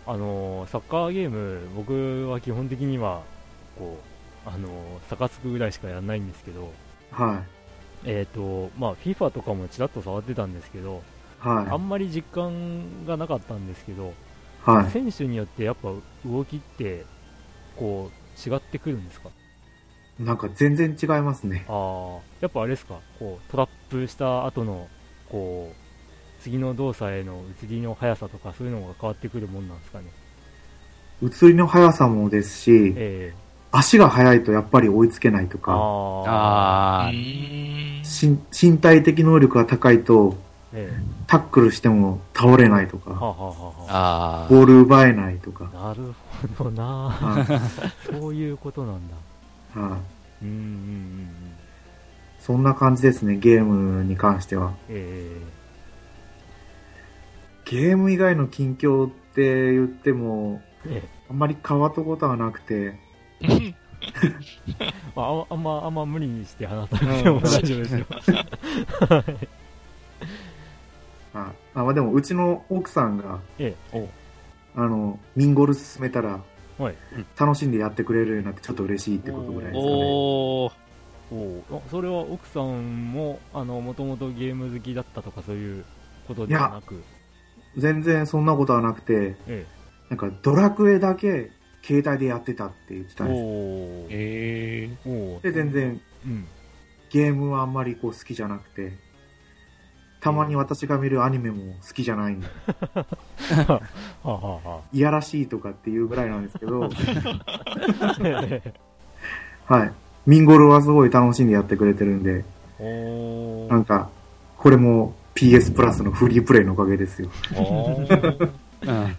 [0.05, 3.23] あのーサッカーゲーム、僕は基本的には、
[3.79, 3.99] こ
[4.47, 4.71] う、あのー、
[5.09, 6.73] サカツクぐらいしかやらないんですけど、
[7.11, 7.43] は
[8.05, 11.03] えっ、と、まあ、FIFA とかもちらっと触ってたんですけど、
[11.45, 14.13] い、はあんまり実感がなかったんですけど、
[14.67, 14.91] い、はい。
[14.91, 15.93] 選手によってやっぱ
[16.27, 17.05] 動きって、
[17.77, 19.29] こう、違ってくるんですか？
[20.19, 21.65] なんか全然違いますね。
[21.69, 24.89] ああ、やっぱあれですか、こうトラップした後の、
[25.31, 25.77] こう、
[26.43, 30.07] 次の動作への移りの速さとかそういうのが変わってくるもんなんですかね。
[31.23, 33.43] 移りの速さもですし、ええ
[33.75, 35.73] 足が速いとやっぱり追いつけないとか、
[36.27, 40.37] あ身身体的能力が高いと
[40.75, 40.93] え
[41.27, 44.49] タックルしても倒れないとか、はあはあはああ。
[44.51, 46.13] ボール奪えないとか、あ、なる
[46.59, 46.85] ほどな。
[46.85, 47.47] は
[48.11, 49.15] そういうことなんだ。
[49.77, 51.29] いはいうんうんうんうん。
[52.41, 54.73] そんな感じですね、ゲームに関しては。
[54.89, 55.41] え
[57.73, 62.99] ゲーム以外の近況って言っても、ええあんまり変わったことはなくて、
[63.41, 63.49] え
[65.17, 68.07] まあ、ああんま、あんま無理にして話さなくても大丈夫ですよ。
[71.33, 74.07] ああまあでもうちの奥さんが、ええ、お
[74.79, 76.43] あの、ミンゴル進めたら、
[76.77, 76.95] はい。
[77.41, 79.93] 楽しんでやってくれるようになってちょっと嬉しいってことぐらいですかね。
[79.95, 80.73] おー。
[81.33, 85.85] おあそれは奥さんも、あの、もともとゲーム好きだったとかそういう
[86.29, 87.03] ことではなく、
[87.77, 89.67] 全然そんなことはなくて、え
[90.11, 91.51] なんかドラクエだけ
[91.83, 93.17] 携帯でやってたって言ってえ。
[93.17, 93.41] たんです。
[94.11, 95.41] えおー。
[95.43, 96.47] で、全然うん。
[97.11, 98.93] ゲームはあんまりこう好きじゃなくて、
[100.21, 102.47] たまに私が見るアニメも好きじゃないんで、
[103.67, 103.83] は
[104.25, 106.89] あ、はあはいやらしいとかっていうぐらいなんですけど、
[109.67, 109.93] はい。
[110.25, 112.45] ミンゴルはすごい楽しんでやってくれてるんで、
[113.69, 114.09] なんか、
[114.57, 117.31] これも PS プラスのフリープレイのおかげですよ。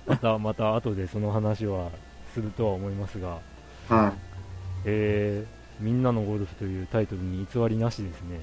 [0.06, 1.90] また、また後でその話は
[2.34, 3.40] するとは思いますが、
[3.90, 4.14] は
[4.86, 8.40] えー、みんなのゴルフというタイトルに偽りなしですね。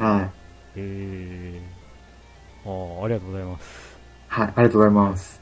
[0.00, 0.02] い。
[0.02, 0.30] はい。
[0.76, 3.98] えー、ああ、ありがとうございます。
[4.28, 4.46] はい。
[4.46, 5.40] ありがとうございます。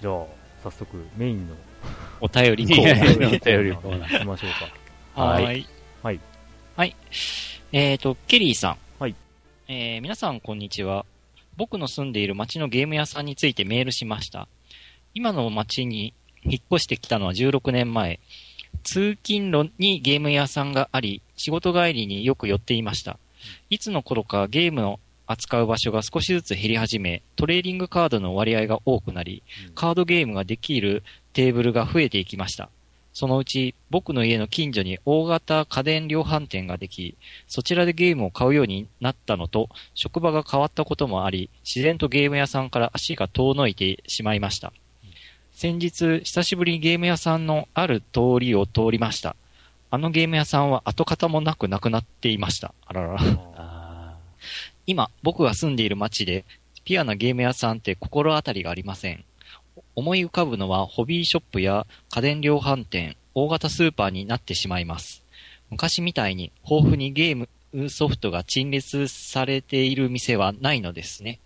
[0.00, 0.24] じゃあ、
[0.62, 1.54] 早速メインの
[2.20, 3.26] お便りコーナー。
[3.26, 5.22] お便りコーナー行きましょうか。
[5.22, 5.66] はいはい。
[6.02, 6.20] はい。
[6.76, 6.96] はい。
[7.72, 8.76] えっ、と、ケリーさん。
[9.68, 9.76] はい。
[9.94, 11.04] えー、皆さんこんにちは。
[11.56, 14.48] 僕の住んでいる町のゲーム屋さんについてメールしました。
[15.12, 18.18] 今の町に引っ越してきたのは16年前。
[18.82, 23.18] 通勤路にゲーム屋さんがあり、仕事帰りによく寄っていました。
[23.68, 29.42] いつの頃かゲームを扱う場所が少しずつ減り始め、トレーディングカードの割合が多くなり、
[29.74, 31.02] カードゲームができる
[31.34, 32.70] テーブルが増えていきました。
[33.12, 37.16] そのうち僕の家の近所に大型家電量販店ができ、
[37.46, 44.72] そちらでゲームを買うようになったのと、職場が変わったこともあり、自然とゲーム屋さんから足が遠のいてしまいました。
[45.52, 49.34] 先日、久しぶりにゲーム屋さんのある通りを通りました。
[49.90, 52.74] あのゲーム屋さんは跡形もなくなくなっていました。
[52.86, 53.18] あらら。
[53.56, 54.16] あ
[54.86, 56.44] 今、僕が住んでいる街で、
[56.84, 59.24] ピュアなゲーム屋さんって心当たりがありません。
[59.94, 65.22] 思い浮かぶのはホビーショップや家電量販店、大型スーパーになってしまいます。
[65.70, 71.40] 昔みたいに豊富にゲームソフトが陳列されている店はないのですね。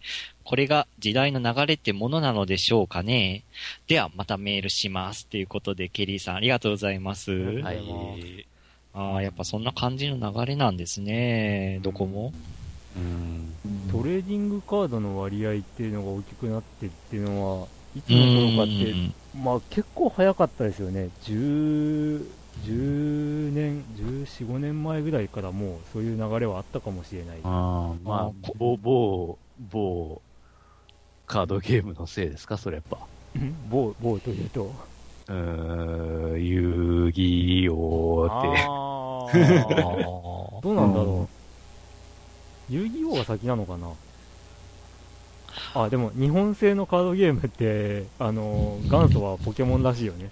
[0.45, 3.43] これが時代の流れってものなのでしょうかね。
[3.89, 5.27] ではまたメールします。
[5.27, 7.33] ということで、ケリーさんありがとうございます。
[7.33, 8.47] ーはい。
[8.95, 11.81] ああ、やっぱそんな感じの流れなんですね。
[11.83, 12.33] どこも。
[12.97, 13.53] うん。
[13.91, 18.95] トレーディングカードの割合っていうのが大きくなってっていうのは、いつの頃かって、
[19.45, 21.11] まあ結構早かったですよね。
[21.21, 22.19] 10、
[22.59, 27.41] 10年、14、5年前ぐらいからもうそういう流れはあったかもしれない。
[27.45, 30.23] あーまあ、某、某、某、
[31.27, 32.57] カードゲームのせいですか？
[32.57, 32.99] それやっぱ。
[33.71, 34.75] 某、某というと。
[35.29, 38.47] うーん、遊戯王って。
[38.49, 39.37] あ
[40.57, 42.73] あー どうなんだろう。
[42.73, 43.93] 遊戯王が先なのかな？
[45.75, 50.31] あ、でも日本製のカードゲームって、あの、元祖はポケモンらしいよね。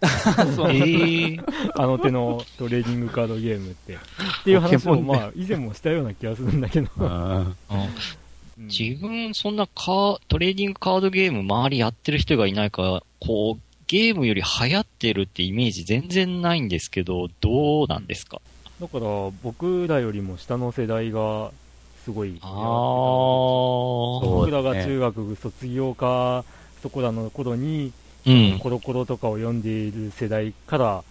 [0.00, 1.40] ーええ
[1.76, 3.94] あの手のトレーディングカードゲームって。
[3.94, 3.98] っ
[4.44, 6.88] ていう話を、まあ、以前もしたような気がするんだけど。
[6.98, 7.56] うん
[8.58, 18.40] 自分、そんなカートレーディングカードゲーム周りやってる人がいないから、こう、ゲームより流行ってるってイメージ全然ないんですけど、どうなんですか？
[18.80, 19.06] だから、
[19.42, 21.50] 僕らよりも下の世代が、
[22.04, 22.50] すごい、ああ、
[24.20, 26.44] 僕らが中学卒業か、
[26.82, 27.92] そこらの頃に、
[28.24, 28.58] うん。
[28.60, 31.04] コロコロとかを読んでいる世代から、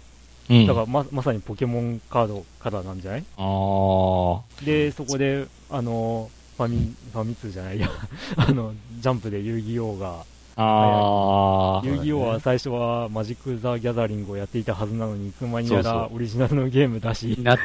[0.49, 0.65] うん。
[0.67, 3.23] だからままさにポケモンカードからなんじゃない？
[3.37, 7.89] ああ、で、そこで、あの、ファミ、ファミ通じゃないや、
[8.37, 10.25] あの、ジャンプで遊戯王が、
[10.55, 17.57] ああ、遊戯王は最初はマジック・ザ・ギャザリングをやっていたはずなのに、いつの間にやらオリジナルのゲームだし、 な、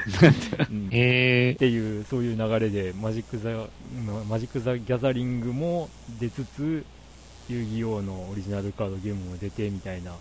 [0.70, 0.86] うん。
[0.86, 3.50] っへえ、ていう、そういう流れで、マジック・ザ、
[4.28, 5.88] マジック・ザ・ギャザリングも
[6.20, 6.84] 出つつ、
[7.48, 10.18] 遊戯王のオリジナルカードゲームも出てみたいな、ああ、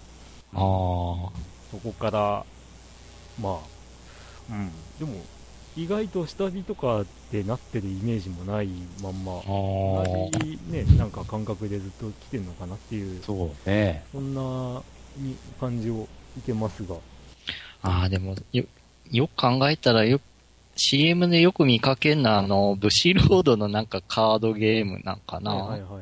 [0.56, 1.32] そ
[1.84, 2.46] こから、
[3.40, 3.60] まあ、
[4.50, 5.22] うん、でも、
[5.78, 8.68] 意外と下火とかってなってるイメージもない
[9.04, 14.04] まんま、あ同あ、じね、なんか感覚でずっと来てるのかなっていう、そうね。
[14.12, 14.82] そんな
[15.18, 16.08] に感じを
[16.38, 16.96] 受けますが。
[17.82, 18.64] ああ、でも、よ、
[19.12, 20.22] よく考えたらよ、
[20.78, 25.54] CM でよく見かけんのは、あの、ブシロードのなんかカードゲームなんかな。
[25.54, 26.02] はいはいはいはいは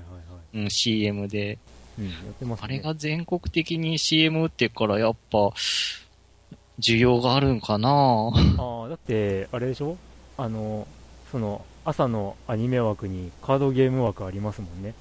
[0.53, 0.57] い。
[0.59, 1.57] うん、CM で。
[1.97, 2.65] うん、やってますね。
[2.65, 5.51] あれが全国的に CM 打ってるから、やっぱ、
[6.79, 7.89] 需要があるんかな
[8.57, 9.97] ああ、だって、あれでしょ？
[10.37, 10.87] あの、
[11.31, 14.93] その、朝のアニメ枠にカードゲーム枠ありますもんね。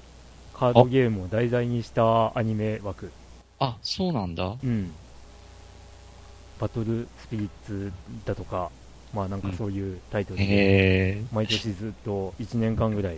[0.53, 3.11] カードゲームを題材にしたアニメ枠。
[3.59, 4.55] あ、そうなんだ。
[4.63, 4.91] うん。
[6.59, 7.91] バトルスピリッツ
[8.25, 8.69] だとか、
[9.13, 10.47] まあなんかそういうタイトルで、へ
[11.19, 11.23] え。
[11.31, 13.17] 毎年ずっと1年間ぐらい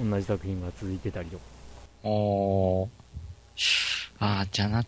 [0.00, 1.42] 同じ作品が続いてたりとか。
[2.04, 2.88] おー。
[4.20, 4.84] あー、じゃあな、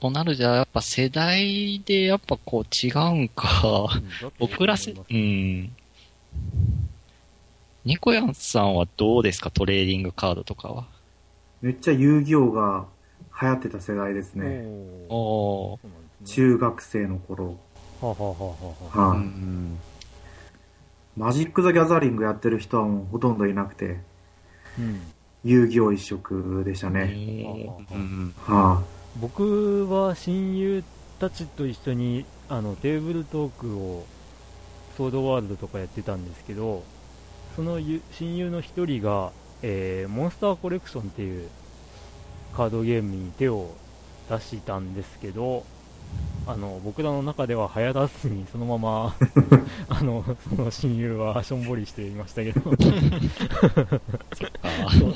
[0.00, 3.88] となるじゃ、やっぱ世代でやっぱこう違うんか。
[4.38, 5.74] 僕らせ、うん。
[7.84, 9.50] ニコヤンさんはどうですか？
[9.50, 10.86] トレーディングカードとかは。
[11.62, 12.86] めっちゃ遊戯王が
[13.40, 14.64] 流行ってた世代ですね。
[15.08, 15.78] お。
[16.24, 17.58] 中学生の頃。
[18.00, 18.36] はあ、はあは
[18.94, 19.78] あはあはい、うん。
[21.16, 24.00] マジック・ザ・ギャザリングやってる人はもうほとんどいなくて、
[24.78, 25.00] うん。
[25.44, 27.66] 遊戯王一色でしたね。
[28.44, 28.82] は
[29.20, 30.84] 僕は親友
[31.18, 34.04] たちと一緒にあのテーブルトークを
[34.96, 36.82] ソードワールドとかやってたんですけど
[37.54, 41.48] そのゆ親友の一人が、えーモンスターコレクションっていう
[42.54, 43.70] カードゲームに手を
[44.28, 45.64] 出したんですけど
[46.46, 49.16] あの僕らの中では流行らずにそのまま
[49.88, 52.60] あのその親友はしょんぼりしていましたけど。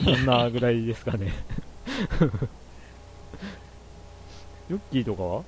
[0.05, 1.33] そんなぐらいですかね
[4.71, 5.23] ヨッキーとか？
[5.25, 5.43] は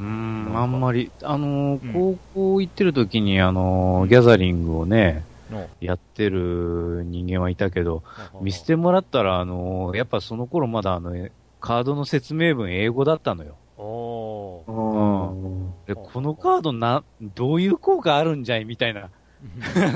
[0.00, 1.92] うん、あんまり、あのーうん。
[1.92, 8.02] 高校行ってる時に、あのーギャザリングをね、のやってる人間はいたけど、
[8.40, 11.28] 見せてもらったら、あのーやっぱその頃まだあの、
[11.60, 13.54] カードの説明文英語だったのよ。
[13.78, 14.70] おあ。
[14.70, 17.04] ーあで、このカードな、
[17.36, 18.64] どういう効果あるんじゃい？
[18.64, 19.10] みたいな、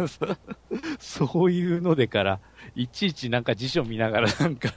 [0.09, 0.37] そ
[1.29, 2.41] そういうのでから、
[2.75, 4.73] いちいちなんか辞書見ながらなんか。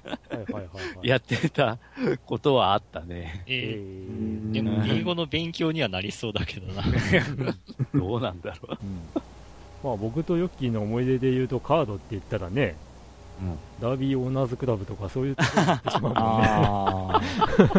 [1.04, 1.78] やってた
[2.26, 3.44] ことはあったね。
[3.48, 6.84] でも英語の勉強にはなりそうだけどな。
[7.94, 8.78] どうなんだろう。
[8.82, 9.22] うん
[9.84, 12.76] まあ僕とヨッキーの思い出で言うとカードって言ったらね、
[13.42, 16.14] うんダービーオーナーズクラブとかそういうところに行ってしまう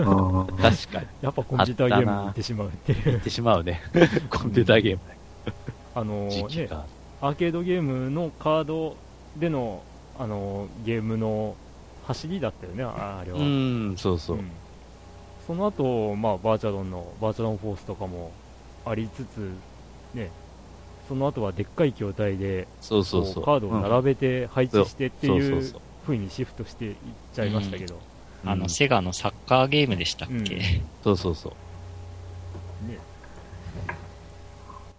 [0.05, 0.53] もんね。
[0.71, 1.07] 確かに。
[1.23, 3.03] やっぱコンピューターゲームに行ってしまうっていう。
[3.05, 3.81] 言ってしまうね。
[4.29, 5.01] コンピューターゲーム。
[5.95, 6.69] あのね。
[7.21, 8.97] アーケードゲームのカード
[9.37, 9.83] での、
[10.19, 11.55] あのゲームの
[12.05, 13.39] 走りだったよね、ああれは。
[13.39, 14.39] うん、そうそう。
[14.39, 14.51] うん
[15.47, 18.31] その後、まあバーチャロンのバーチャロンフォースとかも
[18.85, 19.51] ありつつ、
[20.15, 20.31] ね、
[21.09, 23.35] その後はでっかい筐体でそうそうそう。
[23.35, 26.95] こうカードを並べて配置してっていうそうにシフトしていっ
[27.35, 27.99] ちゃいましたけど、
[28.45, 30.63] あの、うんセガのサッカーゲームでしたっけ、うん
[31.03, 31.53] そうそうそう。
[32.89, 32.99] ね、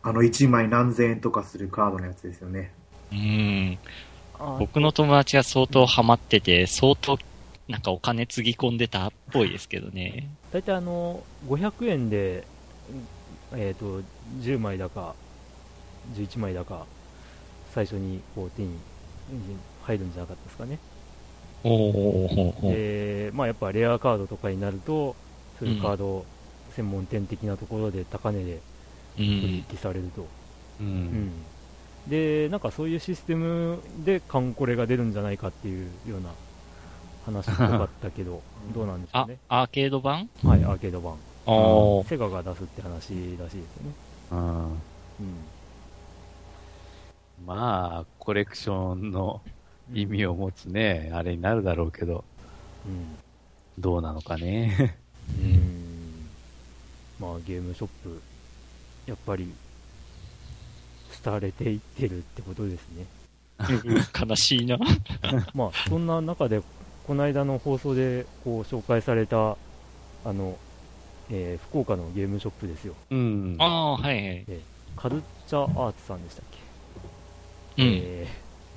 [0.04, 2.72] あの、1枚何千円とかするカードのやつですよね。
[3.12, 3.78] うん。
[4.40, 7.18] あ僕の友達が相当ハマってて、相当
[7.68, 10.30] なんかお金つぎ込んでたっぽいですけどね。
[10.52, 12.44] 大体あの500円で、
[13.54, 14.02] えー、と
[14.42, 15.16] 10枚だか
[16.16, 16.86] 11枚だか
[17.74, 18.78] 最初にこう手に
[19.84, 20.80] 入るんじゃなかったですかね
[21.64, 25.16] おーおで、まあ、やっぱレアカードとかになると
[25.60, 26.26] そういうカード
[26.76, 28.60] 専門店的なところで高値で
[29.16, 29.66] う取ん。
[29.72, 30.84] 引されると、う。
[30.84, 31.06] うん。
[31.28, 31.32] ん
[32.08, 36.30] でなんかそういうシステムでカンコレが出るんじゃないかっていうような
[37.26, 38.42] 話も多かったけど
[38.74, 40.30] どうなんでしょあうね、アーケード版？
[40.44, 41.16] はい、アーケード版。
[42.06, 43.62] セガが出すって話らしいですよね、
[44.32, 44.64] うん。
[44.66, 44.78] うん。
[47.46, 49.42] まあ、コレクションの
[49.94, 52.24] 意味を持つね、あれになるだろうけど、
[52.86, 53.16] うん。
[53.78, 54.96] どうなのかね。
[55.40, 56.30] うん。
[57.20, 58.22] まあゲームショップ
[59.06, 59.52] やっぱり
[61.24, 63.06] 廃れていってるってことですね
[64.28, 64.78] 悲しいな。
[65.54, 66.62] まあそんな中で
[67.08, 69.56] この間の放送でこう紹介された
[70.26, 70.58] あの、
[71.30, 73.56] えー福岡のゲームショップですようん。
[73.60, 74.46] ああ、はいはい。
[74.96, 76.46] カルチャーアーツさんでしたっ
[77.78, 77.90] け、うん。
[77.94, 78.28] え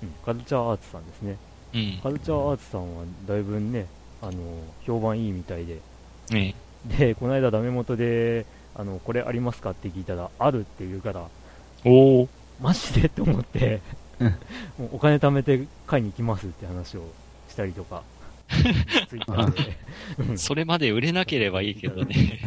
[0.03, 1.37] ーうんカルチャーアーツさんですね
[1.75, 1.99] うん。
[2.03, 3.87] カルチャーアーツさんはだいぶね
[4.23, 4.33] あの
[4.85, 5.81] 評判いいみたいで
[6.31, 6.55] ね
[6.85, 8.45] でこの間ダメ元で
[8.79, 11.27] あのこれありますかって聞いたらあるって言うから
[11.85, 12.29] おお。
[12.61, 13.81] マジでと思って
[14.21, 14.29] うん。
[14.79, 17.09] もうお金貯めて買いに行きますって話を
[17.49, 18.03] したりとか
[19.09, 19.79] ツイッターで。
[20.31, 20.39] うん。
[20.39, 22.41] それまで売れなければいいけどね。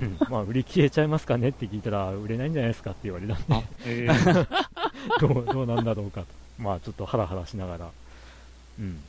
[0.00, 0.18] うん。
[0.30, 3.44] まあ売り切れちゃいますかねって聞いたら売れないんじゃないですかって言われたんで。
[3.48, 4.46] あ、えー、
[5.20, 6.20] どうどうなんだろうか。
[6.22, 6.26] と
[6.58, 7.90] まあちょっとハラハラしながら。
[8.78, 9.00] うん。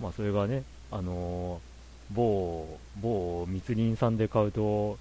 [0.00, 0.62] まあそれがね
[0.92, 1.67] あのー
[2.12, 4.98] 某、某密林さんで買うと、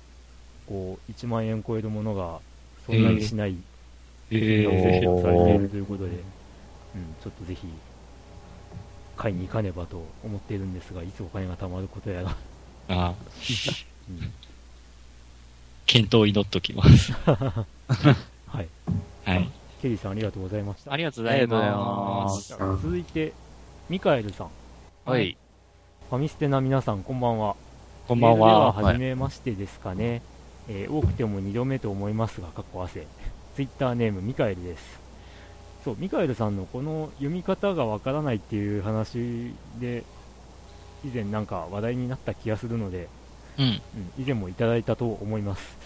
[0.67, 2.39] こう、1万円超えるものが、
[2.85, 3.55] そんなにしない、
[4.31, 6.19] えのを設え定されているということで、うん、
[7.23, 7.67] ちょっとぜひ、
[9.15, 12.35] 買いに行かねばと思っているんですが、いつお金が貯まることやら、
[12.89, 13.13] あ
[14.09, 14.33] うん
[15.87, 17.13] 検討を祈っときます。
[17.25, 17.65] は
[18.61, 18.67] い。
[19.25, 19.49] はい。
[19.81, 20.91] ケリーさんありがとうございました。
[20.91, 22.25] ありがとうございま。
[22.25, 23.33] ます続いて、
[23.89, 24.49] ミカエルさん。
[25.05, 25.37] はい。
[26.09, 27.57] ファミステな皆さん、こんばんは。
[28.07, 28.71] こんばんはは。
[28.71, 30.21] 初めましてですかね。
[30.69, 33.05] えー多くても2度目と思いますが、かっこ汗。
[33.55, 35.01] ツイッターネーム、ミカエルです。
[35.83, 39.51] そう、ミカエルさんのこの読み方がわからないっていう話
[39.81, 40.05] で、
[41.03, 43.09] 以前なんか話題になった気がするので、
[43.57, 43.65] うん。
[43.65, 43.81] うん、
[44.17, 45.77] 以前もいただいたと思います。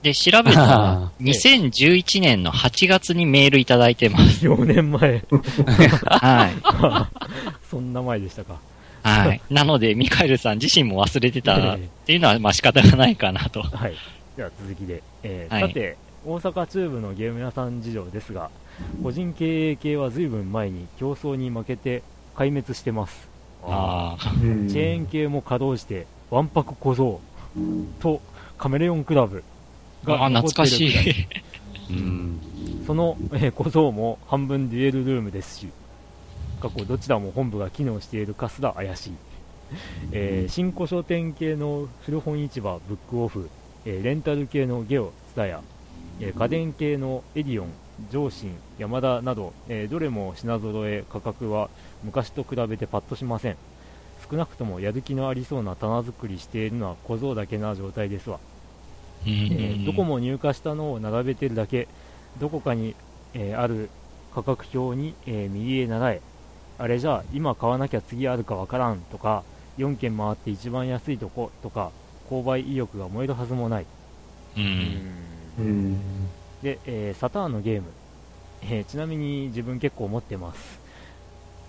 [0.00, 4.46] で、調べたら、 2011年の8月にメールいただいてます。
[4.46, 5.24] 4年前、
[6.06, 6.52] はい。
[7.68, 8.60] そんな前でしたか。
[9.06, 9.40] はい。
[9.50, 13.62] なので、ミカエルさん自身も忘れてたっええていうのは、まあ仕方がないかなと。
[13.76, 13.94] はい。
[14.36, 15.96] では続きで、えーはいさて、
[16.26, 18.50] 大阪中部のゲーム屋さん事情ですが、
[19.02, 22.02] 個人経営系は随分前に競争に負けて
[22.34, 23.28] 壊滅してます。
[23.64, 24.32] ああ。
[24.42, 27.20] う んチェーン系も稼働して、わんぱく小僧
[28.00, 28.20] と
[28.58, 29.44] カメレオンクラブ
[30.04, 31.26] がああ、残って懐かしるくらいい。
[31.90, 32.40] うん。
[32.86, 35.68] その、えー小僧も半分デュエルルームですし、
[36.68, 39.12] 過去どちらも本部が機能しているかすら怪しい。
[40.12, 43.48] えー新古書店系の古本市場ブックオフ、
[43.84, 45.60] えーレンタル系のゲオ、ツタヤ、
[46.20, 47.68] えー家電系のエディオン、
[48.10, 51.68] 上信、ヤマダなど、えーどれも品揃え価格は
[52.04, 53.56] 昔と比べてパッとしません。
[54.28, 58.40] 少なくともやる気のありそうな棚作りしているのは小僧だけな状態ですわ。
[59.24, 59.32] うん。
[59.32, 61.86] えーどこも入荷したのを並べてるだけ、
[62.40, 62.94] どこかに、
[63.34, 63.88] えーある
[64.34, 66.20] 価格表に、えー右へ習え、
[66.78, 69.42] あれじゃあ今買わなきゃ次あるかわからんとか、
[69.78, 71.90] 4軒回って一番安いとことか、
[72.30, 73.86] 購買意欲が燃えるはずもない。
[74.56, 75.02] うん。
[75.58, 75.98] うん。
[76.62, 77.88] で、えーサターンのゲーム、
[78.62, 80.80] えーちなみに自分結構持ってます。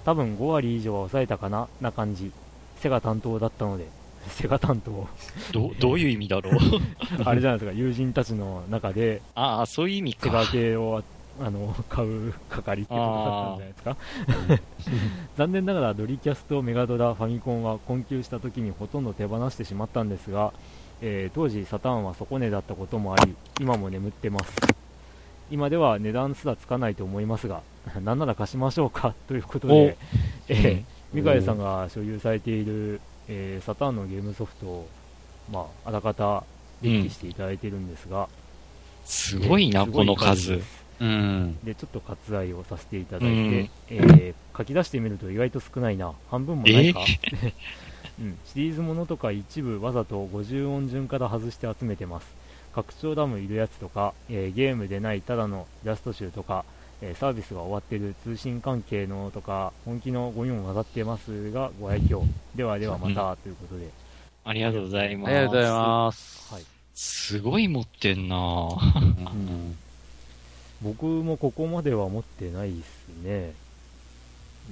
[0.05, 2.31] 多分5割以上は抑えたかなな感じ。
[2.79, 3.85] セガ担当だったので、
[4.29, 5.07] セガ担当、
[5.51, 6.53] ど、どういう意味だろう？
[7.25, 10.51] あれじゃないですか、友人たちの中で、ああ、そういう意味セガか。
[10.51, 11.03] 系を
[11.39, 13.11] あの買う係ってことだっ
[13.49, 13.97] たんじゃないですか？
[15.37, 20.51] 残念ながらドリキャスト、メガドラ、ファミコンは困窮した時にほとんど手放してしまったんですが、
[21.01, 24.53] えー当時サターンは底値だったこともあり今も眠ってます。
[25.49, 27.61] 今では値段すらつかないと思いますが
[28.03, 29.13] なんなら貸しましょうか？
[29.27, 29.97] ということで、
[30.49, 34.87] えーミカエルさんが所有されている、えーサターンのゲームソフトを、
[35.51, 36.43] まあ、あらかた
[36.81, 38.27] デッキしていただいているんですが、
[39.05, 40.61] すごいな、この数。
[40.99, 41.57] うん。
[41.63, 43.69] でちょっと割愛をさせていただいて、うん。
[43.89, 46.13] えー書き出してみると意外と少ないな。
[46.31, 47.01] 半分もないか、
[48.19, 52.27] うん、シリーズものとか一部わざと50音順から外して集めてます。
[52.73, 56.65] 拡張ダムいるやつとか、えーゲームでないただのイラスト集とか、
[57.01, 62.23] えーサービスが終わってる通信関係のとか本気のゴミも混ざってますがご愛嬌。
[62.55, 63.87] ではではまた、ということで。
[64.43, 65.29] ありがとうございます。
[65.29, 66.53] ありがとうございます。
[66.53, 66.63] はい。
[66.95, 68.37] すごい持ってんな。
[68.37, 69.77] うん
[70.81, 73.53] 僕もここまでは持ってないですね。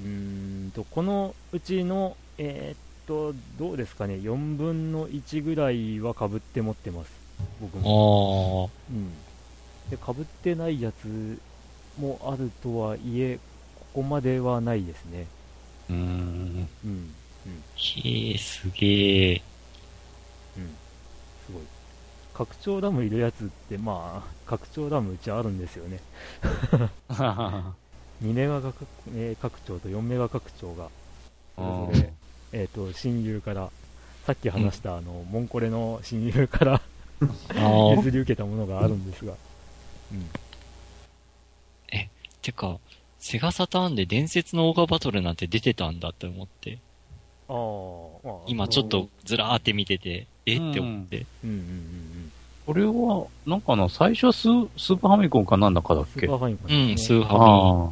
[0.04, 2.78] うーんと、このうちの、えーっ
[3.08, 7.12] と、どうですかね、4分の1ぐらいは被って持ってます。
[7.60, 8.70] 僕も。
[8.70, 9.10] あうん。
[9.90, 11.40] で、被ってないやつ
[11.98, 13.40] もあるとはいえ、
[13.80, 15.26] ここまではないですね。
[15.90, 15.96] うん。
[15.98, 16.70] うん。
[16.84, 17.14] うん。
[17.78, 18.30] ー。
[18.30, 19.42] へえ、すげえ。
[22.36, 26.00] 拡張ダムいるやつって、まあ、拡張ダムうちあるんですよね。
[28.24, 30.90] 2メガ拡,、えー拡張と4メガ拡張が、
[31.56, 32.14] それぞれ、
[32.62, 33.70] えっ、と、親友から、
[34.26, 36.82] さっき話した、あの、モンコレの親友から。
[37.96, 39.34] 譲り受けたものがあるんですが、
[40.12, 40.30] うん。
[42.42, 42.78] てか、
[43.20, 46.78] セガサターンで伝説のオーガバトルなんて出てたんだって思って、
[47.48, 50.58] ああ、まあ、今ちょっとずらーって見てて、え？
[50.58, 51.26] うんって思って。
[51.44, 52.15] うんうんうんうん。
[52.66, 54.42] これは、なんかな、最初はス
[54.78, 56.22] スーパーファミコンかなんだかだっけ？
[56.22, 57.20] スーパーファミコンうん、ですね。
[57.20, 57.92] スーハ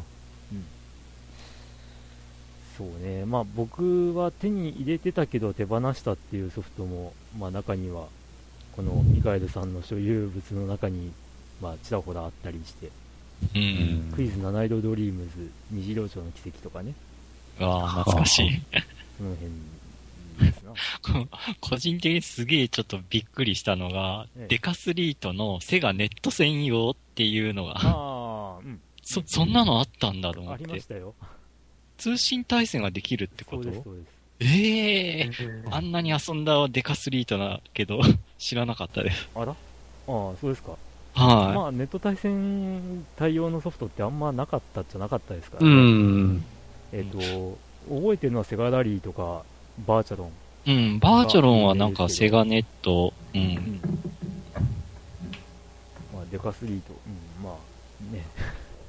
[2.76, 8.08] そうね、まあ僕は手に入れてたけど手放したっていうソフトも、まあ中には、
[8.74, 11.12] このミカエルさんの所有物の中に、
[11.62, 12.90] まあちらほらあったりして、
[13.54, 13.60] ミ。
[13.60, 14.12] うん。
[14.16, 16.94] クイズ七色ドリームズ、虹色町の奇跡とかね、
[17.60, 18.60] ああ、懐かしい。
[19.18, 19.52] その辺。
[21.60, 28.80] 個人的にすげえちょっとびっくりしたのが、ええデカスリートのセガネット専用っていうのが、ああ、うん。
[29.02, 30.86] そ、そんなのあったんだと思あってりまし。
[30.86, 31.14] たよ。
[31.98, 33.70] 通信対戦ができるってこと？
[34.40, 35.30] ええ
[35.70, 38.00] あんなに遊んだデカスリートだけど、
[38.38, 39.28] 知らなかったです。
[39.34, 39.52] あら？
[39.52, 39.56] ああ、
[40.06, 40.76] そうですか。
[41.14, 45.76] はまあ、ネット対戦対応のソフトってあんまなかったっちゃなかったですかうらね。
[45.76, 46.44] ん。
[46.92, 47.56] えっ、と、
[47.88, 49.44] 覚えてるのはセガラリーとか、
[49.86, 50.30] バーチャロ
[50.66, 50.70] ン。
[50.70, 50.74] い。
[50.74, 53.38] うん、バーチャロンはなんかセガネット、う。
[53.38, 53.80] うんん。
[56.12, 56.94] まあ、デカスリート。
[57.06, 58.24] うん、まあ、ね。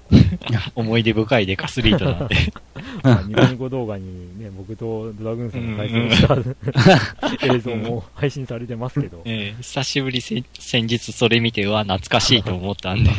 [0.76, 2.36] 思い出深いデカスリートなんで。
[3.04, 9.22] まあ、ニコニコ動画にね、僕とドラグーンさんが対戦した映像も配信されてますけど。
[9.26, 13.12] ええ久しぶりせ先日それ見て、うわ、懐かしいと思ったんで。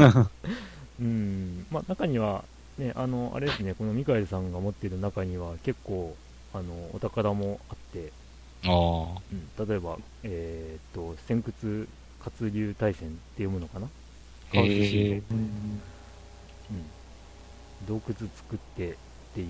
[1.01, 1.67] うん。
[1.71, 2.45] まあ、中には、
[2.79, 6.15] ね、あの、あれですね、このミカエルさんが持ってる中には結構、
[6.57, 8.13] あの、お宝もあって、
[8.65, 9.21] ああ。
[9.31, 11.89] うん、例えば、えーっと、先屈
[12.25, 13.87] 活流対戦って読むのかな？
[13.87, 13.91] へ
[14.53, 15.81] カウスシーえド、うん、
[17.87, 18.95] 洞窟作ってっ
[19.35, 19.49] ていう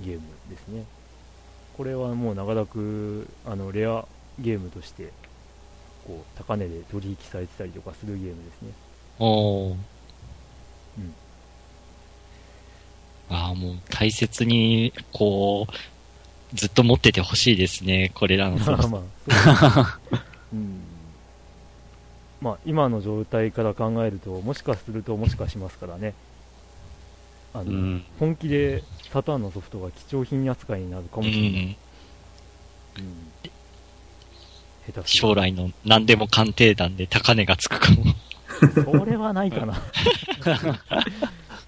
[0.00, 0.84] ゲームですね。
[1.76, 4.06] これはもう長らく、あの、レア
[4.38, 5.12] ゲームとして、
[6.06, 8.72] こう、高値で取引されてたりとかするゲームですね。
[9.18, 9.72] おー。
[9.72, 11.14] うん
[13.28, 15.72] ああ、もう大切に、こう、
[16.56, 18.88] ずっと持っててほしいですね、これらのソフト。
[18.88, 20.80] まあまあ、そうですね うん。
[22.40, 26.14] まあ、今の状態から考えると、もしかすると、もしかしますからね。
[27.54, 28.04] あの、うん。
[28.18, 28.82] 本気で
[29.12, 31.50] サターンのソフトが貴重品扱いになるかうもしれない。
[31.50, 31.56] ん。
[31.56, 31.76] うん
[34.86, 38.04] 下手する将来の何でも鑑定団で高値がつくかも。
[38.84, 39.74] それはないかな。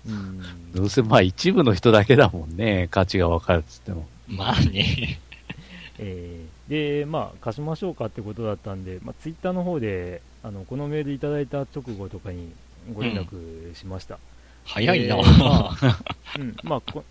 [0.07, 0.43] うん。
[0.73, 4.07] どうせまあ一部の人だけだもんね、価値がわかるっつっても。
[4.29, 5.19] まあね。
[5.99, 12.53] えーで、まあ、貸しましょうかってことだったんで、まあ、ツイッターの方で、あの、このメールいただいた直後とかに
[12.93, 14.19] ご連絡しました。
[14.65, 15.17] 早いな。
[15.17, 15.99] えーまあ、
[16.39, 17.03] うん、まあこ、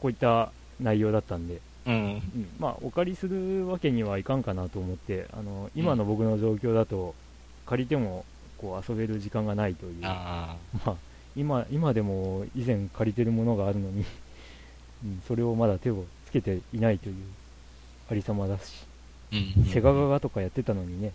[0.00, 0.50] こういった
[0.80, 1.94] 内容だったんで、うん。
[1.94, 7.14] うん、まあ、お借りするわけにはいかんかなと思って、あの、今の僕の状況だと、
[7.66, 8.24] 借りても、
[8.58, 10.56] こう、遊べる時間がないという、まあ
[10.86, 10.94] あ、
[11.36, 14.04] 今、今でも以前借りてるものがあるのに、
[15.04, 17.14] うん、それをまだ手をつけていないという
[18.10, 18.84] ありさまだし、
[19.32, 19.36] あ。
[19.36, 19.64] うん。
[19.66, 21.12] セガガガとかやってたのにね、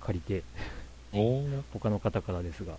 [0.00, 0.42] 借りて、
[1.72, 2.74] 他の方からですが、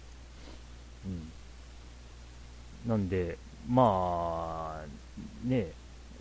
[1.05, 2.89] うん。
[2.89, 3.37] なんで、
[3.69, 5.71] まあ、ね、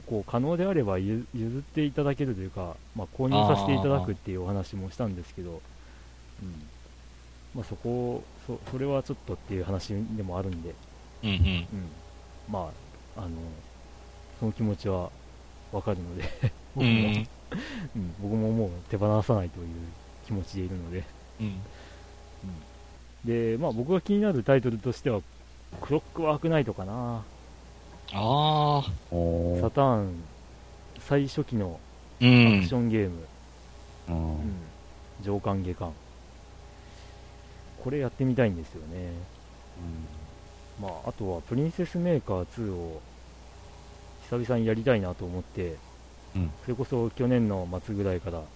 [0.07, 5.61] こう、可能であればゆ譲っていただけるというか、まあ、購入させていただくっていうお話もしたんですけど、うん。
[7.55, 10.75] まあ、そこ、そ、それはちょっとっていう話でもあるんで、
[11.23, 11.37] うんうん。
[11.37, 11.67] うん。
[12.51, 12.71] ま
[13.17, 13.29] あ、あの、
[14.41, 15.11] その気持ちは
[15.73, 16.25] わかるので、
[16.75, 17.29] 僕も、うん。
[17.95, 19.67] うん、僕ももう手放さないという
[20.27, 21.05] 気持ちでいるので、
[21.41, 21.61] うん。
[23.25, 25.21] で、まあ僕が気になるタイトルとしては、
[25.81, 27.25] クロックワークナイトかな。
[28.13, 28.83] ああ。
[29.61, 30.25] サターン
[30.99, 31.79] 最初期の
[32.21, 32.75] うアんクシ。
[32.75, 33.29] ョンゲーム、
[34.09, 34.67] ううんん。
[35.23, 35.93] 上巻下巻。
[37.83, 39.13] これやってみたいんですよね。
[40.81, 43.03] まあ、あとはプリンセスメーカー2を
[44.31, 45.77] 久々にやりたいなと思って、
[46.37, 48.47] うんそれこそ去年の末ぐらいからこ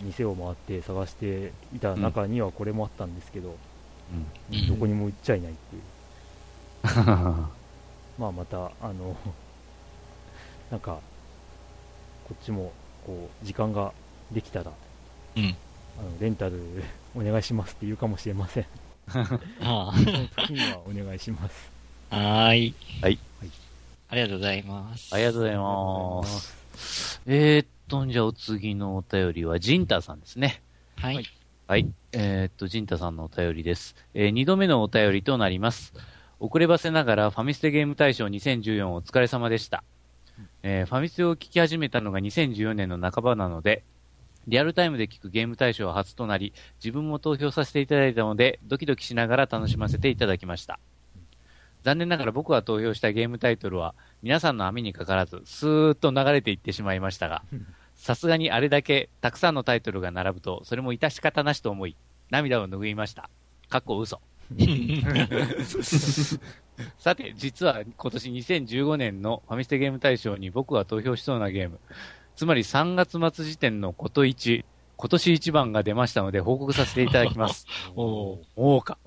[0.00, 3.56] う店を回って探していた中にはこれもあったんですけど、
[4.50, 4.56] うん。
[4.58, 5.82] うんどこにも売っちゃいないっていう。
[8.18, 9.16] まあまた、あの、
[10.70, 11.00] なんか、
[12.28, 12.72] こっちも、
[13.06, 13.92] こう、時間が
[14.30, 14.70] できたら、
[15.36, 15.56] うん。
[15.98, 16.60] あの、レンタル
[17.16, 18.66] お願いしますって言うかもしれません。
[19.60, 21.72] あその時にはお願いします。
[22.10, 22.16] あ。
[22.16, 22.74] はーい。
[23.00, 23.18] はい。
[24.12, 25.14] ありがとうございます。
[25.14, 27.22] ありがとうございます。
[27.24, 30.62] えーっと、じゃあお次のお便りは、ジンタさんですね。
[30.96, 31.24] はい。
[31.66, 31.90] はい。
[32.12, 33.96] えーっと、ジンタさんのお便りです。
[34.12, 35.94] えー二度目のお便りとなります。
[36.40, 39.82] 遅ればせながらファミステゲーム大賞2014お疲れ様でした。
[40.62, 43.82] えーファミステを聞き始めたのが2014年の半ばなので、
[44.46, 46.52] リアルタイムで聞くゲーム大賞は初となり、
[46.84, 50.78] 自分も投票させていただいたので、ドキドキしながら楽しませていただきました。
[51.82, 57.42] 残念ながら僕が投票したゲームタイトルは、皆さんの網にかからず、スーッと流れていってしまいましたが、
[57.94, 61.96] さすがにあれだけたくさんのタイトルが並ぶと、それも致し方なしと思い、
[62.30, 63.30] 涙を拭いました。
[63.68, 64.20] かっこ嘘。
[66.98, 71.80] さて、実は今年2015年のファミステゲーム大賞に僕が投票しそうなゲーム、
[72.36, 74.64] つまり3月末時点のこと1、
[74.96, 77.66] 今年一番が出ましたので報告させていただきます。
[77.96, 78.98] おーおーか。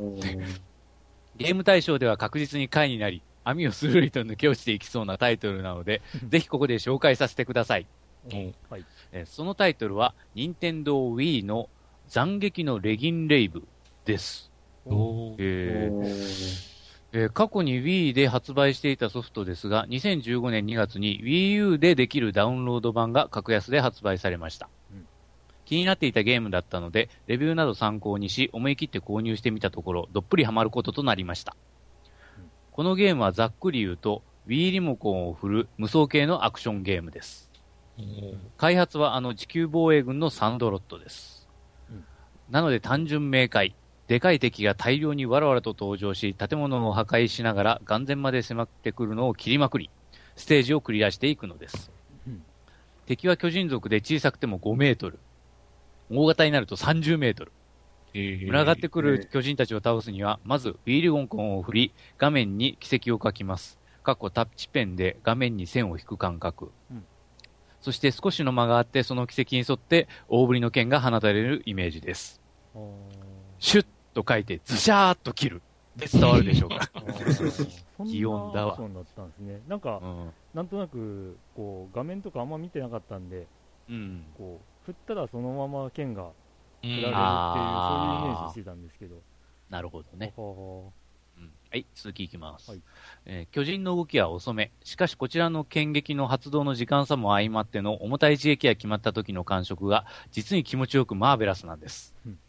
[1.37, 7.85] ゲーム大賞では確実に回になり、網をスルリと抜け落ちていきそうなタイトルなので、ぜひここで紹介させてください。
[8.69, 8.85] はい。
[9.11, 11.69] えーそのタイトルは、任天堂 Wii の
[12.11, 13.63] 斬撃のレギンレイブ
[14.05, 14.51] です。
[15.39, 16.05] えー
[17.13, 24.69] えー過去に Wii で発売していたソフトですが、2015年2月に Wii U でできるダウンロード版が格安で発売されました。
[25.65, 31.55] うん気になっていたゲームだったので、レビューなど参考にし、思い切って購入してみたところ、どっぷりハマることとなりました。
[32.37, 37.49] うんこのゲームはざっくり言うと、Wii リモコンを振る無双系のアクションゲームです。
[38.57, 41.47] 開発はあの地球防衛軍のサンドロットです。
[41.89, 42.05] うん
[42.51, 43.75] なので単純明快。
[44.07, 49.89] でかい敵が大量にわらわらと登場し、建物を破壊しながら眼前まで迫ってくるのを切りまくり、
[50.35, 51.91] ステージをクリアしていくのです。
[52.27, 52.43] うん
[53.07, 55.17] 敵は巨人族で小さくても5メートル。
[56.09, 57.51] 大型になると30メートル。
[58.13, 63.77] 群がってくる巨人たちを倒すには、まずウィールゴンコンを振り、画面に軌跡を書きます。
[64.03, 66.71] かっこタッチペンで画面に線を引く感覚。
[66.91, 67.05] うん
[67.85, 72.41] そして少しの間があって、その軌跡に沿って大振りの剣が放たれるイメージです。
[73.59, 73.85] シュッ
[74.15, 75.61] と書いて、ズシャーっと切る。
[75.95, 76.89] で伝わるでしょうか。
[76.95, 79.61] あーそんな擬音だわアクションだったんですね。
[79.67, 80.31] なんか、うん。
[80.55, 83.45] なんとなく、こう、画面とかあんま見てなかったんで、
[83.87, 84.25] うん。
[84.35, 86.31] こう、振ったらそのまま剣がうん
[86.81, 89.21] 振られるっていう、そういうイメあーージしてたんですけど。
[89.69, 90.33] なるほどね。
[90.37, 90.91] は
[91.37, 92.81] うんはい、続きいきます、はい
[93.25, 94.71] えー巨人の動きは遅め。
[94.83, 102.15] しかしこちらの剣撃の発動の時間差も相まっての重たい一撃が決まった時の感触が実に気持ちよくマーベラスなんです。
[102.25, 102.39] うん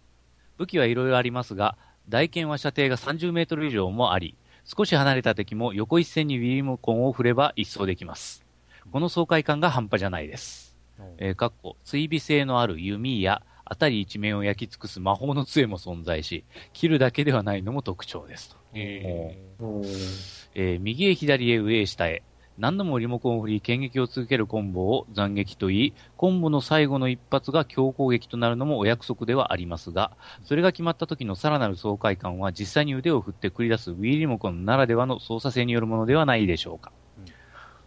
[0.59, 1.76] 武器はいろいろありますが、
[2.09, 8.45] 大剣は射程が30メートル以上もあり、少し離れた敵も横一線にウィリモコンを振れば一掃できます。
[8.91, 10.66] この爽快感が半端じゃないです。
[10.99, 18.57] あえーかっこ追尾性のある弓や、あたり一面を焼き尽くす魔法の杖も存在し、切るだけではないのも特徴ですと。
[18.74, 22.22] えおーえー右へ左へ上へ下へ。
[22.59, 30.12] 何度もリモコンを振り、剣撃を続けるコンボを斬撃と言い、コンボの最後の一発が強攻撃となるのもお約束ではありますが、
[30.44, 36.92] それが決まった時のさらなる爽快感は実際に腕を振って繰り出す Wii リモコンならではの操作性によるものではないでしょうか。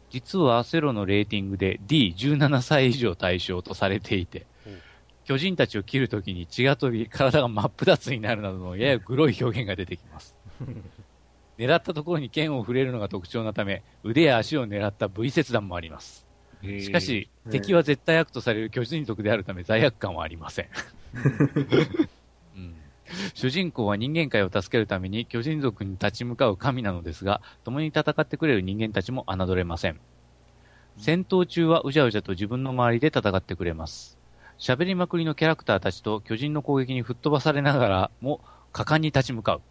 [0.09, 4.47] うん実はセロのレーティングで D17 歳以上対象とされていて
[5.29, 10.35] 巨人たちを切るときに血が飛び、体が真っ二つになるなどのややグロい表現が出てきます。
[11.59, 16.25] 狙ったところに剣を触れるのが特徴なため、腕や足を狙った V 切断もあります。
[16.63, 20.69] しかし、えー敵は絶対悪とされる巨人族であるため罪悪感はありません。
[23.33, 29.99] 主人公は人間界を助けるために巨人族に立ち向かう神なのですが、共に戦ってくれる人間たちも侮れません。
[30.97, 34.17] 戦闘中はうじゃうじゃと自分の周りで戦ってくれます。
[34.57, 38.41] 喋りまくりのキャラクターたちと巨人の攻撃に吹っ飛ばされながらも
[38.73, 39.61] 果敢に立ち向かう。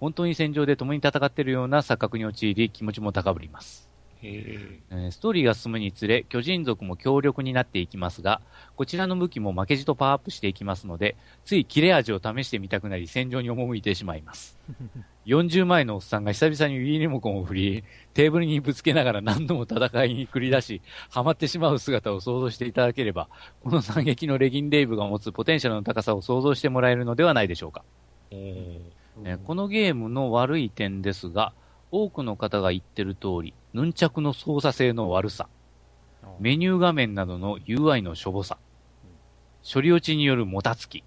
[0.00, 3.91] 本当に戦場で共に戦っているような錯覚に陥り気持ちも高ぶります。
[4.22, 8.40] えーストーリーが進むにつれ、巨人族も強力になっていきますが、
[8.76, 14.58] こちらの武器も負けじとパワーアップしていきますので、つい切れ味を試してみたくなり戦場に赴いてしまいます。
[15.26, 23.28] 40前のおっさんが久々にウィーリモコンを振り、テーブルにぶつけながら何度も戦いに繰り出し、ハマってしまう姿を想像していただければ、
[23.62, 27.84] この惨劇のレギンレイブが持つポテンシャルの高さを想像してもらえるのではないでしょうか。
[28.30, 31.52] えーこのゲームの悪い点ですが、
[31.90, 35.48] 多くの方が言ってる通り、ヌンチャクの操作性の悪さ、
[36.22, 38.58] あメニュー画面などの UI のしょぼさ、
[39.62, 41.04] 処理落ちによるもたつき、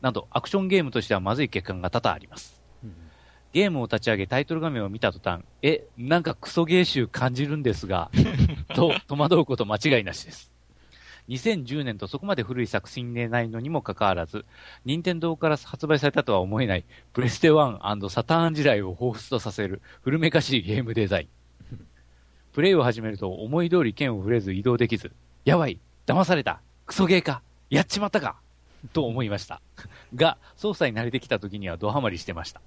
[0.00, 2.60] などアクションゲームとしてはまずい欠陥が多々あります。
[2.84, 3.10] うん
[3.52, 8.10] ゲームを立ち上げタイトル画面を見た途端、え、なんかクソゲー集感じるんですが、
[8.74, 10.52] と戸惑うこと間違いなしです。
[11.28, 14.44] 2010年とそこまで古い作品でないのにもかかわらず、
[14.84, 21.39] 任天堂から発売されたとは思えない、プレステ1サターン時代を彷彿とさせる古めかしいゲームデザイン。
[22.52, 25.12] プレイを始めると思い通り剣を触れず移動できず、
[25.44, 28.40] やばい騙されたクソゲーかやっちまったか
[28.92, 29.60] と思いました。
[30.14, 32.60] が、操作に慣れてきた時にはドハマりしてました。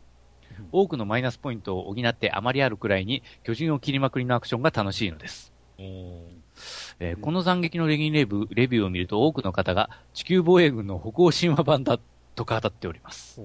[0.72, 5.52] 多くのマイナスポイントを補ってあまりあるくらいに巨人を切りまくりのアクションが楽しいのです。
[7.00, 12.00] えーこの斬撃のレギンレビューレビューを見ると多くの方が地球防衛軍の北欧神話版だ
[12.36, 13.42] と語っております。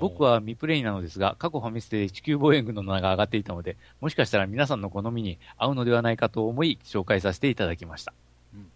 [0.00, 8.12] 僕は未プレイなのですが、過去ファミステで地球防衛軍の名が上がっていたので、もしかしたら皆さんの好みに合うのではないかと思い紹介させていただきました。
[8.54, 8.70] うん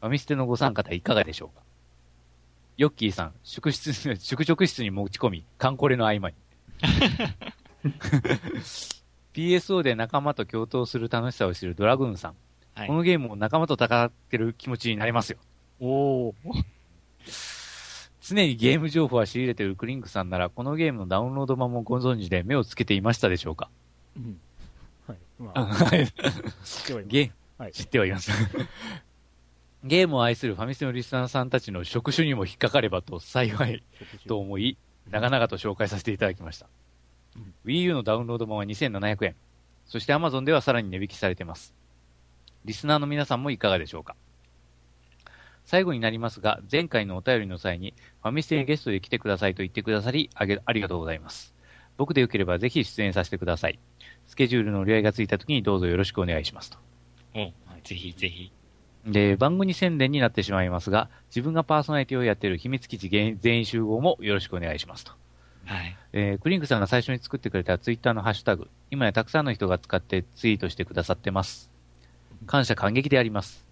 [0.00, 1.62] ファミステのご参加いかがでしょうか？
[2.76, 6.34] ヨッキーさん、宿室、宿直室に持ち込み、カンコレの合間に。
[9.34, 12.34] PSO で仲間と共闘する楽しさを知るドラグーンさん。
[12.74, 15.38] はいこのゲームを仲間と戦ってる気持ちになれますよ。
[15.80, 16.34] おー
[18.34, 23.70] 常にゲーム情報は仕入れているクリンクさんなら、このゲームのダウンロード版もご存知で目をつけていましたでしょうか？
[24.16, 24.40] うん
[25.06, 25.18] はい。
[25.38, 26.06] まああ、はい
[26.64, 27.08] 知ってはいます。
[27.08, 27.72] ゲはい。
[27.72, 28.30] 知ってはいます。
[29.84, 33.82] ゲームを愛するファミステのリスナーさんたちの職種にも引っかかればと幸い
[34.26, 34.76] と思い、
[35.10, 36.66] 長々と紹介させていただきました。
[37.64, 39.36] Wii U のダウンロード版は2700円。
[39.86, 41.72] そして Amazon ではさらに値引きされています。
[42.64, 44.16] リスナーの皆さんもいかがでしょうか？
[45.68, 47.92] 最後になりますが、前回のお便りの際に、
[48.22, 51.54] ファミステにゲストで来てくださいと言ってくださり、あげありがとうございます。
[51.98, 53.78] 僕でよければぜひ出演させてください。
[54.26, 56.78] スケジュールの折り合いがついた時にどうぞよろしくお願いしますと。
[57.34, 57.52] お
[57.84, 58.50] ぜひぜひ。
[59.06, 65.12] で、番組宣伝になってしまいますが、自分がパーソナリティをやっている秘密基地全員集合もよろしくお願いしますと。
[65.66, 65.94] はい。
[66.14, 71.70] えークリンクさんが最初に作ってくれたツイッターのハッシュタグ、今やたくさんの人が使ってツイートしてくださってます。
[72.46, 73.67] 感謝感激であります。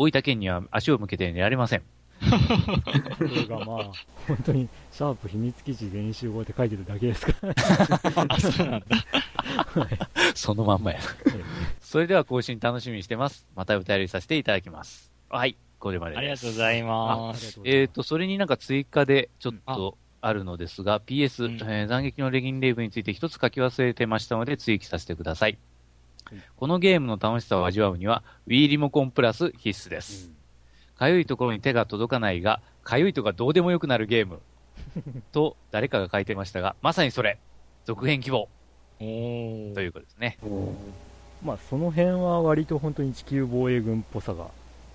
[0.00, 1.82] 大分県には足を向けて寝られません。
[3.18, 3.92] それがまあ、
[4.28, 7.54] 本当に、シャープ秘密基地全員集合って書いてるだけですから。
[8.28, 8.86] あ、そうなんだ。
[10.36, 11.00] そのまんまや。
[11.80, 13.44] それでは更新楽しみにしてます。
[13.56, 15.10] またお便りさせていただきます。
[15.30, 16.18] はい、これまでです。
[16.18, 17.60] ありがとうございます。
[17.64, 25.58] えっ、と、それになんか追加でちょっとあるのですが、PS、うんえー斬撃のレギンレイブについて一つ書き忘れてましたので追記させてください。
[26.30, 30.30] はいこのゲームの楽しさを味わうには、Wii リモコンプラス必須です。
[30.96, 34.40] かゆいところに手が届かないが、かゆいとかどうでもよくなるゲーム。
[35.32, 37.38] と、誰かが書いてましたが、まさにそれ。
[37.84, 38.48] 続編希望。
[38.98, 40.38] ということですね。
[41.42, 44.48] まあ、その辺は割と本当に地球防衛軍っぽさが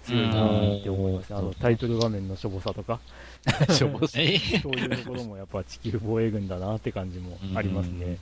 [0.04, 1.34] 強いなって思います。
[1.34, 3.00] うんあの、タイトル画面のしょぼさとか、
[3.72, 8.18] しょぼすえ そういうところもやっぱ地球防衛軍だなって感じもありますね。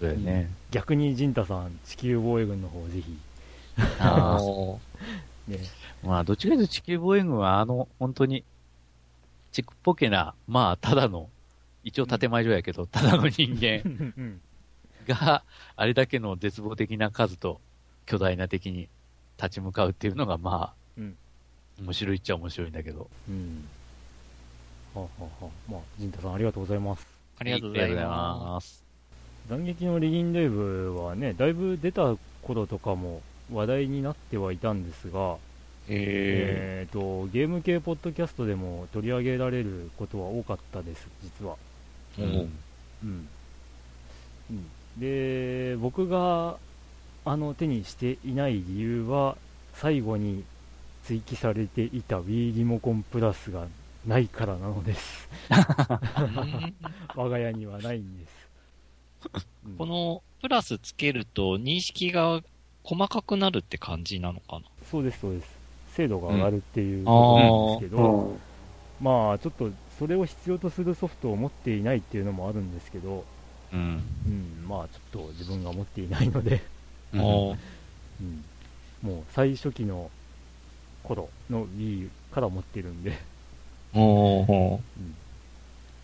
[0.00, 0.50] そうだよね。
[0.70, 3.18] 逆に陣太さん、地球防衛軍の方ぜひ、
[4.00, 8.44] あおー ね、ーまあ、どっちかというと地球防衛軍は、あの、本当に、
[9.52, 11.30] ちっぽけな、まあ、ただの、
[11.84, 14.40] 一応建前上やけど、ただの人間うん
[15.08, 15.42] が、
[15.74, 17.60] あれだけの絶望的な数と
[18.04, 18.88] 巨大な敵に
[19.38, 21.16] 立ち向かうっていうのが、まあ、うん
[21.80, 23.08] 面白いっちゃ面白いんだけど。
[23.28, 23.64] うん。
[24.94, 27.06] はあ、はあはあ、まあ、陣太さんありがとうございます。
[27.38, 28.87] ありがとうございます。
[29.48, 33.22] 斬撃のレギンレイブはね、だいぶ出た頃とかも
[33.52, 35.36] 話題になってはいたんですが、
[35.86, 35.90] す。
[35.90, 41.56] ええーと、ゲーム系ポッドキャストでも取り上げられることは多かったです、実は。
[42.18, 42.24] ー。
[42.24, 42.52] うん
[43.02, 43.28] うん。
[44.50, 44.66] うん、
[44.98, 46.56] で、僕が、
[47.24, 49.36] あの、手にしていない理由は、
[49.74, 50.44] 最後に
[51.04, 53.66] 追記されていた Wii リモコンプラスが
[54.06, 55.28] ないからなのです。
[55.50, 55.54] う
[56.44, 56.74] ん
[57.14, 58.37] 我が家にはないんです。
[59.66, 59.76] うん。
[59.76, 62.40] このプラスつけると認識が
[62.84, 64.62] 細かくなるって感じなのかな？
[64.90, 65.58] そうです、そうです。
[65.94, 68.38] 精度が上がるっていうことなんですけど、うん
[69.00, 73.24] まあ、ちょっとそれを必要とするソフトを持っていないっていうのもあるんですけど、
[73.72, 74.02] うん。
[74.26, 76.62] うん、まあ、ちょっと自分が持っていないので、
[77.12, 77.56] うん、も
[79.06, 80.10] う最初期の
[81.02, 83.16] 頃の Wii から持ってるんで、うん、
[83.94, 84.00] そ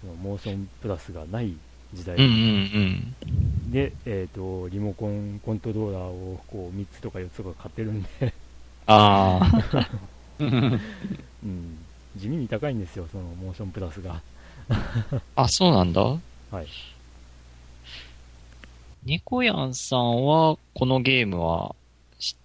[0.06, 1.54] のモーションプラスがない
[1.94, 3.14] 時代うんうん
[3.70, 8.32] で、えっ、と、リモコンコントローラーをこう3つとか4つとか買ってるんで、
[8.86, 9.88] ああ。
[10.38, 10.44] う
[11.46, 11.78] ん、
[12.16, 14.20] 地味に高いんですよ、そのモーションプラスが。
[15.36, 16.02] あ、そうなんだ。
[16.02, 16.18] は
[16.62, 16.66] い。
[19.04, 21.74] ニコヤンさんは、このゲームは
[22.18, 22.36] 知っ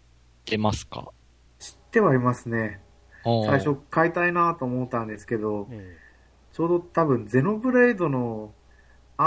[0.45, 1.11] てますか？
[1.59, 2.81] 知ってはいますね。
[3.23, 5.97] 最初買いたいなと思ったんですけど、え
[6.53, 8.51] ちょうど多分ゼノブレードの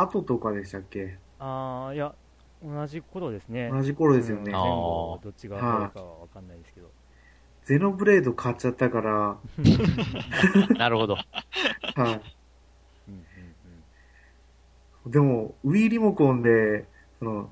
[0.00, 1.16] 後とかでしたっけ？
[1.38, 2.14] ああ、いや、
[2.64, 3.70] 同じ頃ですね。
[3.70, 6.90] 同じ頃ですよねうん前後どっちがどれかはわかんないですけど。
[7.64, 9.36] ゼノブレード買っちゃったから、
[10.78, 11.14] なるほど。
[11.14, 11.24] は
[11.96, 12.20] うん
[13.06, 13.14] うん
[15.08, 15.12] い。
[15.12, 16.86] でも、Wii リモコンで、
[17.18, 17.50] その、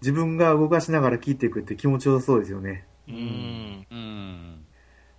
[0.00, 2.86] 自分が動かしながら切っていくって気持ちよさそうですよね。
[3.08, 3.86] うーん。
[3.90, 4.64] うん。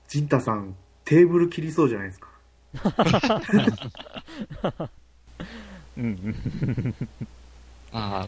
[0.08, 2.30] ジンタさん、テーブル切りそうじゃないですか。
[5.98, 6.36] うん。
[7.92, 8.28] あ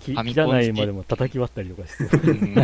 [0.00, 2.04] きファミコンないまでも叩き割ったりとかして。
[2.04, 2.54] ーうん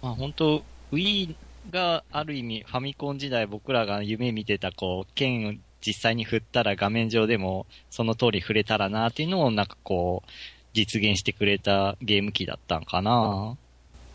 [0.00, 1.34] まあ本当 Wii
[1.70, 10.30] がある意味ファミコン時代僕らが夢見てたこう、剣を実際に振ったら画面上でもその通り振れたらなっていうのをなんかこう、
[10.72, 13.56] 実現してくれたゲーム機だったんかな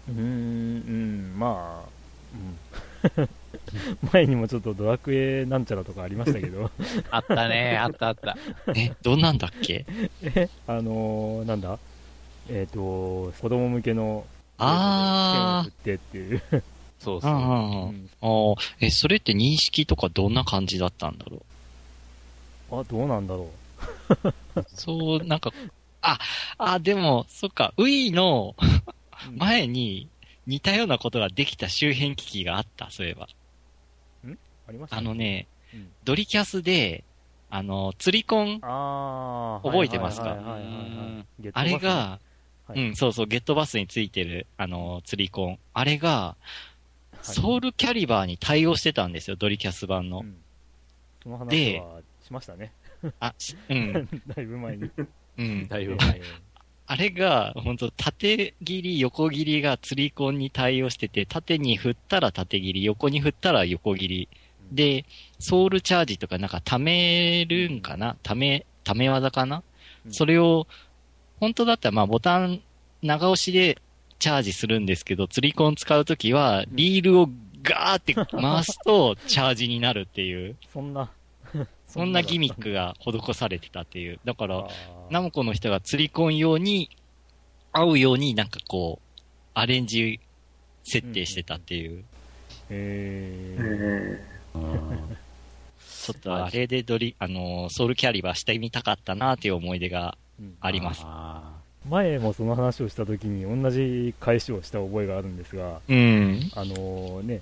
[0.07, 1.89] うーん、うん、まあ、
[3.17, 3.29] うん。
[4.13, 6.69] 前にもちょっとドラクエなんちゃらとかありましたけど、
[7.11, 8.37] あったね、あったあった。
[8.75, 9.85] え、どんなんだっけ？
[10.21, 11.79] え、あのー、なんだ？
[12.49, 12.79] えっ、と、
[13.39, 14.25] 子供向けの、
[14.57, 15.33] あー。
[15.33, 16.63] 剣を振ってっていう。
[16.99, 17.31] そうそう。
[17.31, 18.55] あー。
[18.81, 21.41] え、それって認識とかどんな感じだったんだろ
[22.71, 22.79] う？
[22.79, 23.49] あ、どうなんだろ
[24.67, 25.51] そう、なんか、
[26.01, 26.19] あ、
[26.57, 29.31] あ、でも、そっか、Wii のう。
[29.37, 30.09] 前に
[30.47, 33.27] 似たようなことができた周辺機器があった、そういえば。
[34.67, 37.03] ありましたあのね、うんドリキャスで、
[37.49, 38.59] あの、釣りコン、
[39.63, 40.37] 覚えてますか？
[41.53, 42.19] あれが、
[42.67, 45.59] はいうん、そうそう、ゲットバスについてる、あの、釣りコン。
[45.73, 46.35] あれが、
[47.21, 50.19] ソウルキャリバーに対応してたんですよ、ドリキャス版の。
[50.19, 50.35] うん
[51.23, 52.73] その話ではしましたね。
[53.21, 53.93] あ、しうん、
[54.35, 54.91] だいぶ前に。
[55.37, 55.67] うん。
[55.69, 56.21] だいぶえ
[56.85, 64.29] あれが、本当縦切り、横切りが釣りコンに対応してて、縦に振ったら縦切り、横に振ったら横切り。
[64.73, 65.05] で、
[65.39, 68.17] ソウルチャージとかなんか貯めるんかな？
[68.23, 69.63] 貯め、貯め技かな、
[70.05, 70.13] うん。
[70.13, 70.67] それを、
[71.39, 72.61] 本当だったらまあボタン
[73.01, 73.77] 長押しで
[74.19, 77.29] チャージするんですけど、釣りコン使うときは、リールを
[77.61, 81.11] ガーって回すと チャージになるっていう、そんな、
[81.87, 84.19] そんなギミックが施されてたっていう。
[84.25, 84.67] だから、
[85.09, 86.89] ナムコの人が釣り込ん用に、
[87.71, 89.21] 合うようになんかこう、
[89.53, 90.19] アレンジ
[90.83, 92.03] 設定してたっていう。
[92.69, 101.01] えーえうんちょっとあれでドリ、あのー、ソウルキャリバーしてみたかったなっていう思い出がうんあります。
[101.05, 101.53] あ
[101.89, 106.39] 前もその話をした時に同じ返しをした覚えがあるんですが、うん。
[106.55, 107.41] あのね、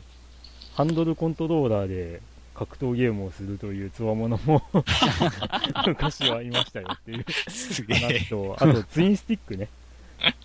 [0.74, 2.22] ハンドルコントローラーで
[2.55, 4.64] 格闘ゲームをするというつわものも
[5.86, 7.26] 昔はいましたよっていう。
[7.93, 9.68] 話と、あとツインスティックね。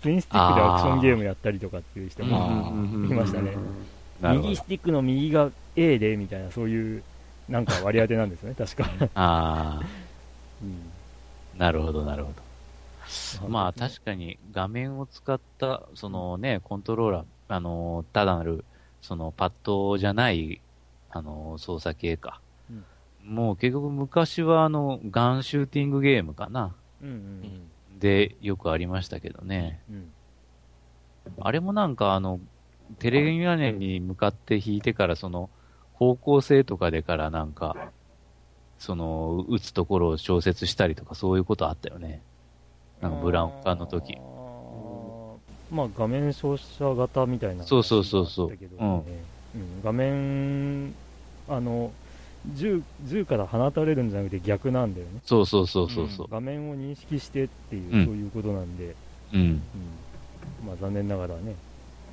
[0.01, 3.51] ツインスティックでアクションゲームやったりとかっていう人ーも、うんいましたね
[4.21, 7.03] 右スティックの右が A でみたいな、そういう
[7.47, 8.89] なんか割り当てなんですね、確か。
[9.15, 9.79] あ
[10.61, 10.91] うん
[11.55, 12.31] あ、なるほど、なるほ
[13.41, 13.47] ど。
[13.47, 18.65] まあ確かに画面を使った、そのね、コントローラー、あの、ただなる、
[19.01, 20.61] そのパッドじゃない、
[21.09, 22.41] あの、操作系か。
[22.69, 22.83] うん
[23.23, 26.73] もう結局昔はあの、ガンシューティングゲームかな。
[27.01, 29.81] うんうんで、よくありましたけどね。
[29.89, 30.03] うんうん
[31.41, 32.39] あれもなんかあの、
[32.99, 35.49] テレビ画面に向かって弾いてからその、
[35.93, 37.91] 方向性とかでからなんか、
[38.79, 42.21] その、打つところを調節したりとかそういうことあったよね。
[43.01, 44.17] なんかブラウン管の時。
[45.69, 48.47] まあ画面照射型みたいなそうそうそうそう。
[48.47, 49.03] 話があったけどね。
[49.55, 49.83] うん。
[49.83, 50.93] 画面
[51.49, 51.91] あの
[52.53, 55.19] 銃銃から放たれるんじゃなくて逆なんだよね。
[55.25, 56.27] そうそうそうそうそう。
[56.31, 58.05] 画面を認識してっていう、うん。
[58.05, 58.95] そういうことなんで、
[59.33, 59.39] うん。
[59.41, 59.61] うん。
[60.65, 61.55] まあ残念ながらね、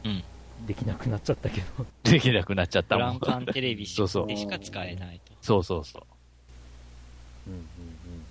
[0.04, 0.24] うん
[0.66, 3.18] できなくなっちゃったけどできなくなっちゃったもん。
[3.18, 5.32] ブランカンテレビそうそうでしか使えないと。
[5.42, 6.02] そうそうそう。
[7.48, 7.54] うん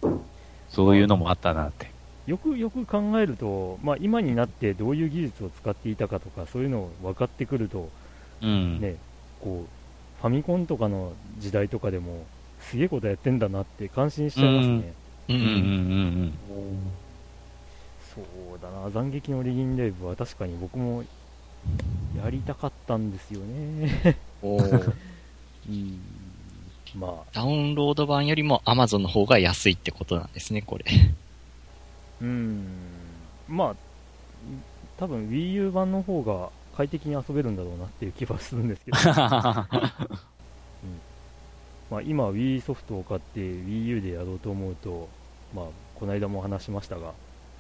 [0.08, 0.22] うんうん
[0.70, 1.92] そういうのもあったなって。
[2.26, 7.90] よくよく考えると、まあ、今になってどういう技術を使っていたかとかそういうのを分かってくると、
[8.42, 8.80] うん。
[8.80, 8.96] ね、
[9.42, 12.26] こうファミコンとかの時代とかでも
[12.62, 14.94] すげえことやってんだなって感心しちゃいますね、
[15.28, 16.34] ううんうんうん
[18.16, 21.04] そうだな斬撃のリギンレイブは確かに僕も
[22.24, 24.18] やりたかったんですよね。
[25.70, 26.00] うん。
[26.96, 27.12] まあ。
[27.34, 30.86] ダウンロード版よりも Amazon の方が安いってことなんですね、これ。
[32.22, 32.66] うん。
[33.48, 33.76] まあ
[34.98, 38.98] 多分 WiiU 版の方が快適に遊べるんだろうなっていう気はするんですけど。
[41.92, 45.08] まあ、今 Wii ソフトを買って WiiU でやろうと思うと、
[45.54, 47.14] まあ、この間も話しましたが、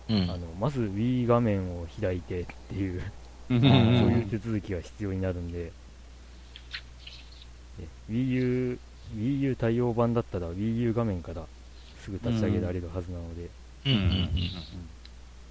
[0.09, 0.21] うん。
[0.23, 3.03] あのまず Wii 画面を開いてっていう、うん。
[3.47, 5.71] そういう手続きが必要になるんで、
[7.79, 8.77] ね WiiU,
[9.15, 11.45] WiiU 対応版だったら WiiU 画面から
[11.99, 13.49] すぐ立ち上げられるはずなので、
[13.85, 14.29] うんうんうん。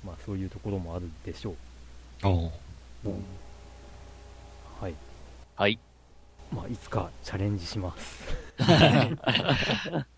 [0.05, 1.57] まあ、そういうところもあるでしょう。
[2.25, 2.51] おう
[4.81, 4.95] はい。
[5.57, 5.79] はい。
[6.53, 8.37] まあ、いつかチャレンジします。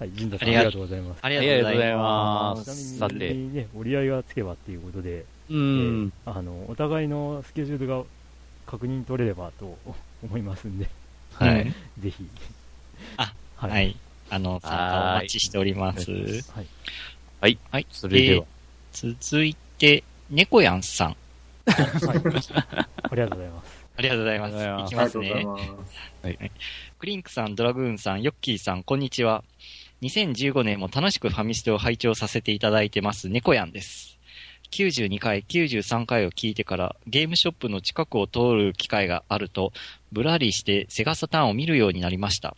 [0.00, 1.18] はい、陣田さんありありががとうございます。
[1.20, 2.54] ありがとうございま。
[2.54, 6.12] ますすちなみにさてね、折り合いがつけばっていうことで、うん。
[6.24, 8.02] あの、お互いのスケジュールが
[8.66, 9.76] 確認取れればと
[10.24, 10.88] 思いますんで、
[11.34, 11.74] はい。
[12.00, 12.26] ぜひ。
[13.18, 13.68] あ、は。
[13.68, 13.96] はいい。
[14.30, 16.10] あの、参加お待ちしております。
[16.50, 16.62] は
[17.48, 17.58] い。
[17.70, 17.86] はい。
[17.90, 18.46] それでは。
[18.92, 21.16] 続いて、猫やんさん。
[21.66, 22.52] ありがとうございます。
[22.54, 23.80] ありがとうございます。
[23.98, 25.84] ありがとうございますいきますねがとうご
[26.22, 26.50] ざい。
[26.98, 29.44] クリンクさん、ドラグーンさん、ヨッキーさん、こんにちは。
[30.02, 34.18] 2015年も楽しくファミステを拝聴させていただいてます、猫やんです。
[34.70, 39.72] 92回、93回を聞いてから、ゲームショップの近くを通る機会があると、
[40.12, 42.56] ぶらりしてセガサターンを見るようになりました。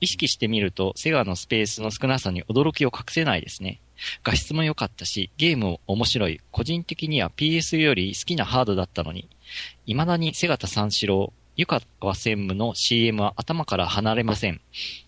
[0.00, 3.80] 意識してみると、セガのスペースの少なさに驚きを隠せないですね。
[4.24, 6.40] 画質も良かったし、ゲームも面白い。
[6.50, 9.28] 個人的には PS より好きなハードだったのに、
[9.86, 11.80] 未だにセガタ三四郎、湯川
[12.14, 14.60] 専務の CM は頭から離れません。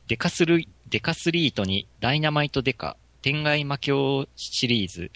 [0.06, 0.62] デカスル、
[0.94, 5.10] デカスリートにダイナマイトデカ、天外魔境シリーズ、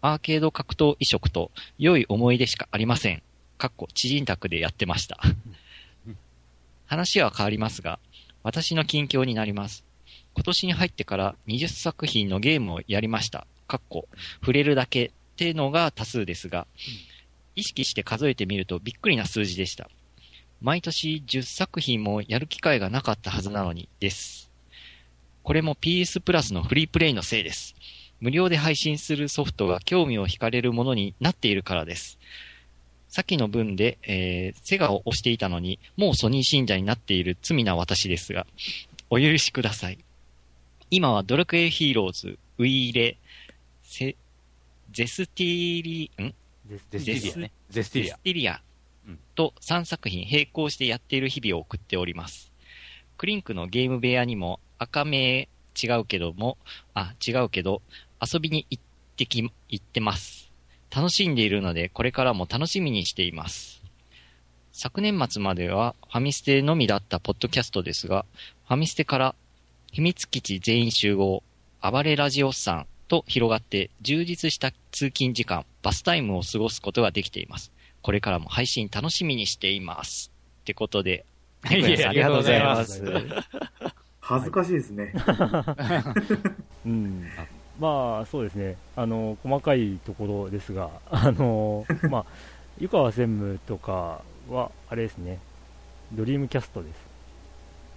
[0.00, 3.22] アーケード格闘移植と良い思い出しかありません。
[3.56, 5.20] かっこ、知人宅でやってました。
[6.86, 8.00] 話は変わりますが、
[8.42, 9.84] 私の近況になります。
[10.34, 13.46] 今年に入ってから20作品のゲームをやりました。
[13.68, 14.08] かっこ、
[14.40, 16.66] 触れるだけってのが多数ですが、
[17.54, 19.88] 意識して数えてみるとびっくりな数字でした。
[20.60, 24.49] 毎年10作品もやる機会がなかったはずなのにです。
[25.42, 27.74] これも PS プラスのフリープレイのせいです。
[28.20, 32.18] 無料で配信するソフトが興味を惹かれるものになっているからです。
[33.08, 38.46] さっきの分で、えーセガを押していたのに、もうソニー信者になっている罪な私ですが、
[39.08, 39.98] お許しください。
[40.90, 43.16] 今はドラクエヒーローズ、ウィーレ、
[43.82, 44.16] セ、
[44.92, 46.34] ゼスティリ、ん？
[46.68, 47.52] ゼスティリアね。
[47.70, 48.22] ゼスティリアゼス。
[48.22, 48.62] ティリア
[49.08, 52.52] うんと3作品並行してやっている日々を送っております。
[53.16, 55.46] クリンクのゲーム部屋にも赤名
[55.80, 56.56] 違うけども、
[56.94, 57.82] あ、違うけど、
[58.20, 58.82] 遊びに行っ
[59.16, 59.52] てき、行
[59.82, 60.50] ってます。
[60.94, 63.82] 楽しんでいるので、これからも楽しみにしています。
[64.72, 68.24] 昨年末まではファミステのみだったポッドキャストですが、
[68.66, 69.34] ファミステから
[69.92, 71.42] 秘密基地全員集合、
[71.82, 77.70] 暴れラジオスさんと広がって充実した通勤時間、バスタイムを過ごすことができています。
[78.00, 80.32] これからも配信楽しみにしています。
[80.62, 81.26] ってことで、
[81.62, 83.02] ありがとうございまあす
[84.30, 85.12] 恥ずかしいですね。
[86.86, 87.24] うん、
[87.80, 92.24] まあそうですね、あの細かいところですが、 あのまあ、
[92.78, 95.38] 湯川専務とかは、あれですね、
[96.12, 96.94] ドリームキャストです、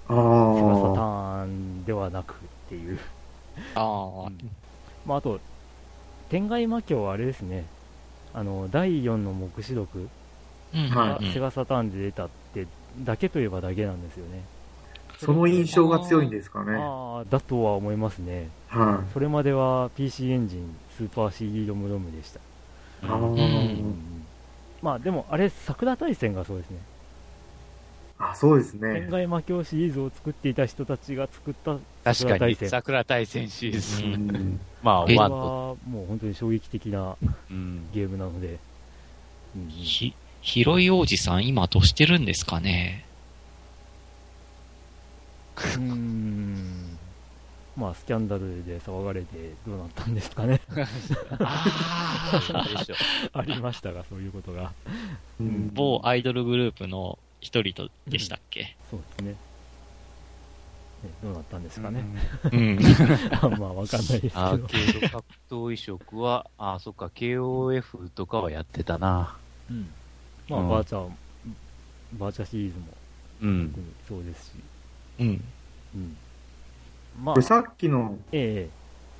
[0.07, 0.13] あ
[0.55, 1.43] セガサタあ。
[1.43, 2.38] ーンではなくっ
[2.69, 2.97] ていう、
[3.75, 4.31] ああ、
[5.05, 5.39] まあ、あと、
[6.29, 7.65] 天外魔境はあれですね、
[8.34, 10.09] あの第4の目視録
[10.73, 12.67] がセガサターンで出たって、
[12.99, 14.43] だけといえばだけなんですよね。
[15.26, 16.78] その印象が強いんですかね。
[16.80, 18.49] ああだとは思いますね。
[18.67, 22.39] はそれまでは PC エンジン、スーパー CD ロムロムでした。
[22.39, 22.41] い。
[23.03, 23.84] あうんー
[24.82, 26.78] まあでも、あれ、桜大戦がそうですね。
[28.19, 29.07] あ、そうです天ね。
[29.09, 32.69] 外魔境シリーズを作っていた人たちが作った確かに、桜大戦。
[32.69, 34.59] 桜大戦シリーズ。
[34.84, 35.30] まあ、これは。
[35.30, 37.15] もう本当に衝撃的な
[37.49, 37.88] うん。
[37.93, 38.59] ゲームなので。
[39.55, 43.05] うんひ、広い王子さん今どうしてるんですかね
[45.58, 46.97] うーん。
[47.76, 49.26] まあ、スキャンダルで騒がれて
[49.66, 50.62] どうなったんですかね。
[53.34, 54.72] あ りましたが、そういうことが。
[55.39, 58.76] うん某アイドルグループの一人とでしたっけ？
[58.91, 59.32] そうですね。
[59.32, 59.38] ね
[61.24, 62.04] どうなったんですかね。
[62.51, 62.78] うん。
[63.60, 64.39] まあ、わかんないですけど。
[64.39, 69.36] アーケード格闘移植は、あ、そっか、KOF とかはやってたな。
[69.70, 69.89] うん
[70.47, 71.12] まあ、うんバーチャー、
[72.20, 72.86] バーチャーシリーズも
[73.41, 73.74] うん
[74.08, 74.51] そうですし。
[75.24, 75.43] うん。
[75.95, 76.17] うん。
[77.24, 78.69] まあさっきのえ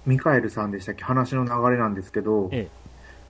[0.06, 1.04] ミカエルさんでしたっけ？
[1.04, 2.84] 話の流れなんですけど、ええ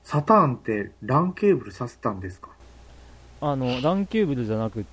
[0.03, 2.49] サターンって LAN ケーブルさせたんですか？
[3.41, 4.86] えあの、ランケーブルじゃなく、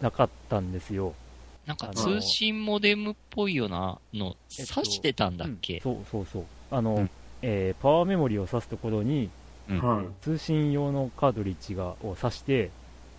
[0.00, 1.14] なかったんですよ。
[1.66, 6.44] なんか通信モデムっぽいようなのえっと挿してたんだっうんけ、そうそうそう。
[6.70, 7.10] あの、うん
[7.42, 9.30] えーパワーメモリを挿すところに、
[9.68, 10.06] うんはい。
[10.22, 12.70] 通信用のカートリッジがを挿して、で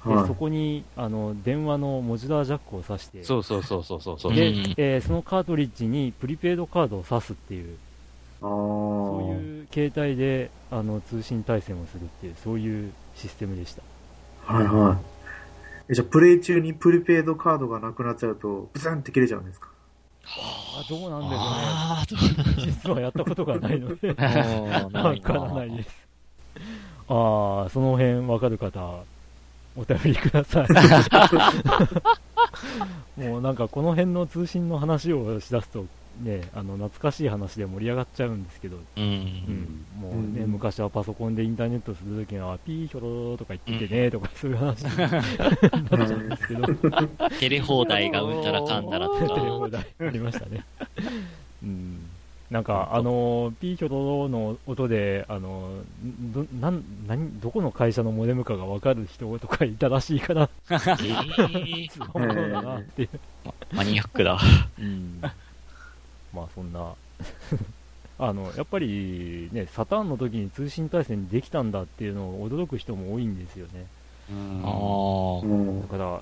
[0.04, 4.34] はいそこにあの電話のモジュラージャックを挿して、そうそうそうそうそうそう。
[4.36, 7.78] でうんえーそのカートリッジにプリペイドカードを挿すっていう、
[8.42, 8.50] ああ。
[8.50, 13.84] そういう形態であの通信対戦をするっていう、そういうシステムでした。
[14.46, 14.98] はいはい。
[15.90, 19.68] えじゃあ、プレイ中にプリペイドカードがなくなっちゃうと、ブツンって切れちゃうんですか？
[20.26, 22.20] あどうなんでしょああ、どう
[22.56, 22.72] うね。
[22.72, 25.90] 実はやったことがないので、 わいからないです。
[27.10, 29.04] ああ、その辺わかる方、
[29.76, 30.68] お便りください。
[33.22, 35.86] もうなんかこの辺の通信の話をしだすと、
[36.22, 38.80] ね、あの懐かしい話で盛り上がっちゃうんですけど、う。
[38.98, 46.68] うんん、もうね、うん昔はパソコンでインターネットするときは、ピーヒョローとか言っててね、とかそういう話になっちゃうんですけど、
[47.40, 49.36] テレ放題がうんたらかんだらと テレか。
[49.36, 50.66] 放題ありましたね。
[51.64, 52.11] うん。
[52.52, 55.72] なんか、あの、ピーヒョロの音で、あの、
[56.34, 63.10] ど、なん、何、どこの会社のモデムかがわかる人とかいたらしいから、えーすごいものだなっていう。
[63.72, 64.38] マニアックだ。
[64.78, 65.22] うん。
[66.36, 66.94] まあ、そんな、
[68.20, 73.86] あの、やっぱりね、サターンの時に通信対戦できたんだっていうのを驚く人も多いんですよね。
[74.30, 75.98] うんあだ。
[75.98, 76.22] から、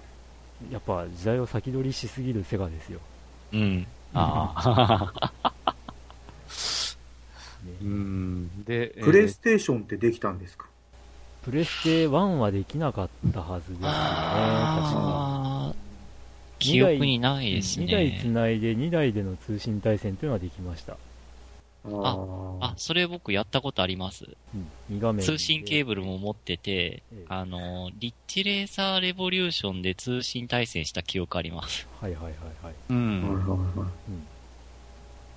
[0.72, 3.00] やっぱ時代を先取りしすぎるセガですよ。
[3.52, 3.88] うん。
[4.14, 5.50] ああ。
[7.64, 8.64] ねうん。
[8.64, 10.66] で、えープレイステーションってできたんですか？
[11.44, 15.76] プレステ1はできなかったはずですよね、確かああ、
[16.60, 18.32] 記憶にないです2台つね。
[18.32, 20.98] ないで2台での通信対戦というのはできました。
[21.86, 22.18] あ
[22.60, 24.26] あ、それ僕やったことあります。
[24.54, 24.58] う
[24.94, 25.24] ん、2画面で。
[25.24, 31.88] 通信ケーブルも持ってて、ええあの、リッチレーサーレボリューションで通信対戦した記憶あります。
[32.02, 32.34] はいはいはい
[32.64, 32.74] はい。
[32.90, 33.22] うはいん。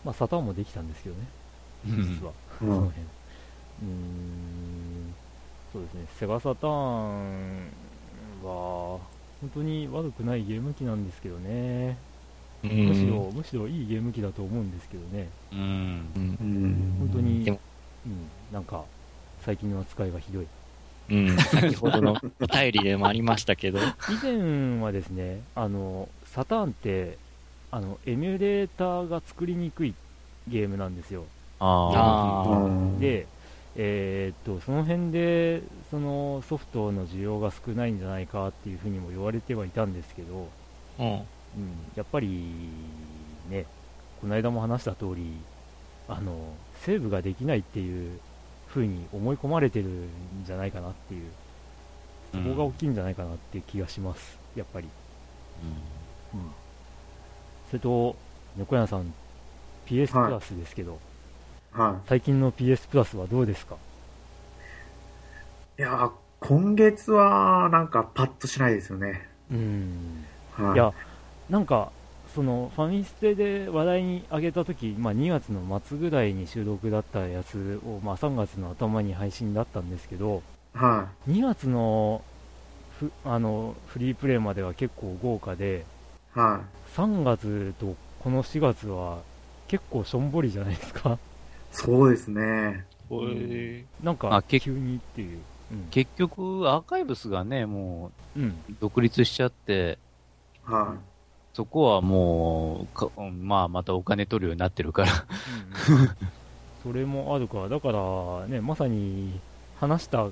[0.05, 1.27] まあ、サターンもできたんですけどね、
[1.89, 2.33] うん実は。
[2.61, 2.91] うんその辺。
[2.91, 5.15] うーん、
[5.73, 7.71] そうですね、セガサターン
[8.43, 8.99] は、
[9.41, 11.97] 本当に悪くないゲーム機なんですけどね。
[12.63, 13.33] うむしろ、ん。
[13.35, 15.29] むしろいいゲーム機だと思うんですけどね。
[15.53, 16.07] うん。
[16.99, 17.61] 本当に、でも
[18.07, 18.85] うん、なんか、
[19.41, 20.47] 最近の扱いがひどい。
[21.11, 21.37] うん。
[21.51, 23.81] 先ほどのお便りでもありましたけど。
[23.81, 23.83] 以
[24.23, 27.19] 前はですね、あの、サターンって、
[27.73, 29.95] あの、エミュレーターが作りにくい
[30.47, 31.25] ゲームなんですよ。
[33.01, 33.27] で、
[33.77, 40.49] えーっと、その辺で、そのソフトの需要が少ないんじゃないかっていうふうにも言われてはいたんですけど、
[40.99, 41.07] うん。
[41.07, 41.23] うん、
[41.97, 42.29] やっぱり、
[43.49, 43.65] ね、
[44.21, 45.33] この間も話した通り、
[46.09, 46.37] あの、
[46.75, 48.21] セーブができないっていう
[48.69, 50.09] 風に思い込まれてるん
[50.45, 51.31] じゃないかなっていう、
[52.33, 54.89] そこが大きいんじゃないかなっていう気がします、やっぱり。
[56.35, 56.53] うん。
[57.73, 58.15] それと、
[58.59, 59.15] 猫屋さん、
[59.87, 60.99] PS プラスですけど、
[61.73, 63.77] は最近の PS プラスはどうですか？
[65.79, 65.81] い。
[65.81, 66.11] いや、
[66.41, 69.27] 今月はなんかパッとしないですよね。
[69.51, 70.27] うん。
[70.53, 70.75] はい。
[70.75, 70.93] いや、
[71.49, 71.91] なんか、
[72.35, 80.43] そのファミステで話題に上げたとき、まあ、2月の末ぐらいに収録だったやつを、まあ、3月の頭に配信だったんですけど、
[80.75, 82.23] は2月の
[82.99, 85.87] フあのフリープレイまでは結構豪華で、
[86.37, 86.39] い。
[86.39, 86.61] は
[86.97, 89.19] 3月とこの4月は
[89.69, 91.15] 結構しょんぼりじゃないですか。
[91.15, 91.19] い。
[91.71, 92.85] そうですね。
[94.03, 95.39] なんかあ、け急にっていう。
[95.73, 98.49] うん結局、アーカイブスがね、もうん。
[98.49, 99.99] う、独立しちゃって、
[100.65, 100.97] は
[101.55, 105.13] そこはもうか、うんまあ、またお金取るようになってるから。
[105.89, 106.11] うんうん
[106.83, 109.39] それもあるから、だからね、まさに
[109.79, 110.27] 話した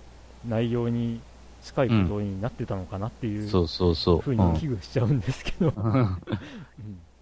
[0.44, 1.20] 内容に
[1.62, 4.20] 近いことになってたのかなっていうそうそうそう。
[4.20, 6.16] ふうに危惧しちゃうんですけど、うんうん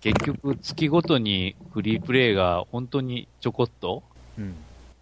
[0.00, 4.04] 結局、月ごとにフリープレイが本当にちょこっと、
[4.38, 4.54] うん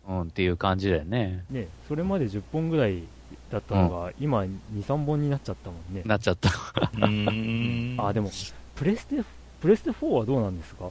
[0.08, 1.44] うん、っていう感じだよね。
[1.50, 3.02] ね、それまで10本ぐらい
[3.50, 4.48] だったのが、今2、
[4.80, 6.02] 3本になっちゃったもんね。
[6.06, 6.50] なっちゃった。
[6.94, 7.96] うん。
[7.98, 8.30] あ、でも、
[8.74, 9.22] プレステ、
[9.60, 10.88] プレステ4はどうなんですか？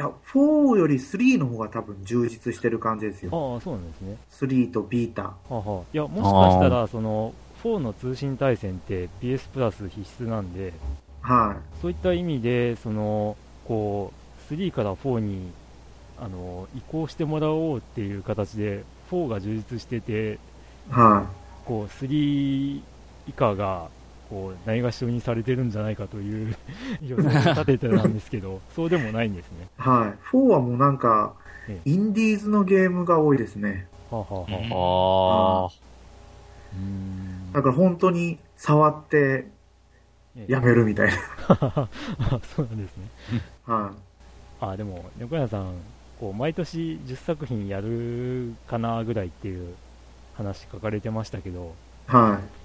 [0.00, 0.02] い。
[0.02, 3.30] いや、4より3の方が多分充実してる感じですよ。
[3.32, 4.16] ああ、そうなんですね。
[4.30, 5.22] 3とビータ。
[5.22, 10.72] はあはあ、いや、もしかしたら、その、4の通信対戦って PS プラス必須なんで、
[11.20, 13.36] はそういった意味で、その、
[13.66, 14.12] こ
[14.50, 15.52] う、3から4に、
[16.18, 20.38] あの、移行してもらおうっていう形で、4が充実してて、い。
[20.90, 21.26] は
[21.66, 22.80] こう、3
[23.28, 23.88] 以下が、
[24.30, 26.56] こう、ないがしろにされてるんじゃないかという
[27.02, 29.68] 予想を立ててたんですけど、 そうでもないんですね。
[29.78, 29.82] い。
[29.82, 30.34] はい。
[30.34, 31.34] 4はもうなんか
[31.68, 33.86] え、インディーズのゲームが多いですね。
[34.10, 35.72] はあ、はあはあ。
[36.72, 39.46] うーんだから本当に触って
[40.36, 41.14] ええやめるみたいな。
[41.48, 41.88] あ
[42.54, 43.08] そうなんですね。
[43.66, 43.92] は
[44.60, 45.72] あ、でも、猫屋さん、
[46.20, 49.74] こう、毎年10作品やるかなぐらいっていう
[50.34, 51.74] 話書かれてましたけど、
[52.40, 52.59] い。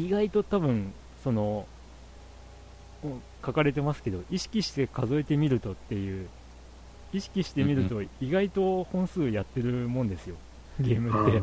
[0.00, 0.92] は意外と多分、
[1.22, 1.66] その、
[3.04, 6.28] うん書かれてますけど、意識して数えてみるとっていう、
[7.12, 10.36] 意識してみると意外と本数やってるもんですよ、
[10.80, 10.98] ゲーい。
[10.98, 11.42] ムはいっ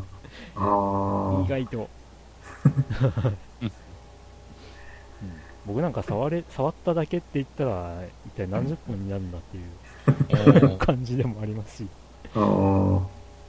[0.56, 1.88] あ意外と。
[3.62, 3.72] うん
[5.64, 9.60] 僕なんか触れ、触っただけって言ったら、一体何十本になるんだってい
[10.74, 11.88] う感じでもありますし。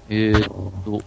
[0.10, 1.02] えーっと、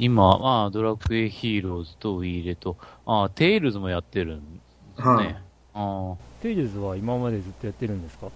[0.00, 2.76] 今、まあ、ドラクエヒーローズとウイイレと、
[3.06, 4.60] ああ、テイルズもやってるんで
[4.96, 5.14] すね。
[5.14, 5.36] はい
[5.72, 8.28] あテイルズは今までずっとやってるんですか？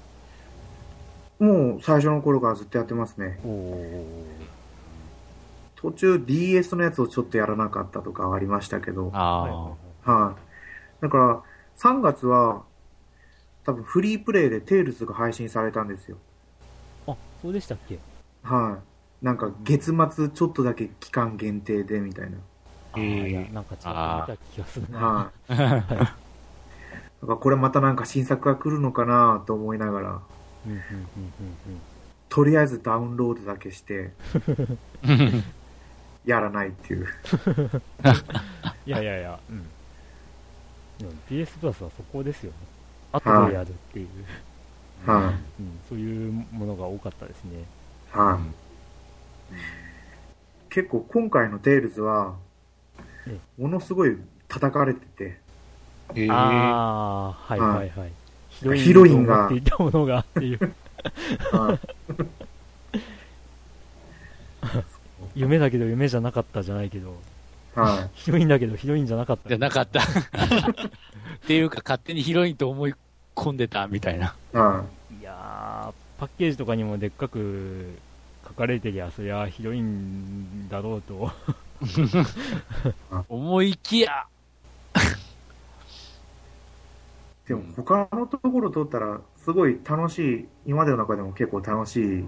[1.40, 3.40] もう最初の頃からずっとやってますね。
[3.44, 4.24] おお
[5.76, 9.10] 途中 DS のやつをちょっとやらなかったとかありましたけど。
[9.14, 9.72] あ、はいはい
[10.04, 10.34] あ。
[11.00, 11.42] だから、
[11.78, 12.62] 3月は、
[13.64, 16.18] 多分フリープレイでテイルズが配信されたんですよ。
[17.06, 17.98] あ、そうでしたっけ？
[18.42, 18.93] はい。
[19.24, 22.36] なんか月末ちょっとだけ期間限定でみたいな。
[22.92, 25.00] あーいや、なんかちょっと見た気がするな。
[25.00, 25.56] はい。
[25.56, 26.16] だか
[27.22, 30.08] らこれまたなんか新作が来るのかなと思いながら、
[30.66, 30.80] うんうんうんうん
[32.28, 35.42] とりあえずダウンロードだけして、ー
[36.26, 37.06] やらないっていう。
[38.84, 39.62] いやいやいや、うん。
[40.98, 42.56] でも PS プラスはそこですよね。
[43.12, 44.08] 後でやるっていう、
[45.10, 47.60] はうん、そういうものが多かったですね。
[47.60, 48.18] い。
[48.18, 48.63] はい。
[50.70, 52.34] 結構今回のテイルズは
[53.26, 54.16] え、ものすごい
[54.48, 55.38] 叩かれてて、
[56.14, 58.12] えーああ、はいはいはい。
[58.48, 60.74] ヒロインヒロインがっていたものがっていう、
[61.52, 61.80] はい。
[65.34, 67.16] 夢だけど夢じゃなかったじゃないけど、
[67.74, 69.48] はヒロインだけどヒロインじゃなかった。
[69.48, 70.00] じゃなかった。
[70.00, 70.04] っ
[71.46, 72.94] ていうか、勝手にヒロインと思い
[73.34, 74.36] 込んでたみたいな。
[74.54, 74.56] い。
[74.56, 74.84] は
[75.20, 77.98] いやパッケージとかにもでっかく
[78.46, 81.30] 書かれてりゃ、そりゃ広いんだろうと。
[83.28, 84.26] 思いきや、
[87.46, 92.24] でも他のところ取ったら、すごい楽しい、今までの中でも結構楽しい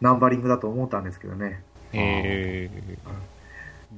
[0.00, 1.62] ナンバリングだと思ったんですけどね。
[1.92, 2.70] へ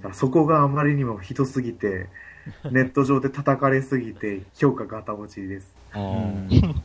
[0.03, 2.09] ただそこがあまりにもひどすぎて、
[2.71, 5.75] ネット上で叩かれすぎて、評価ガタ落ちです。
[5.93, 6.01] ー。
[6.01, 6.83] うん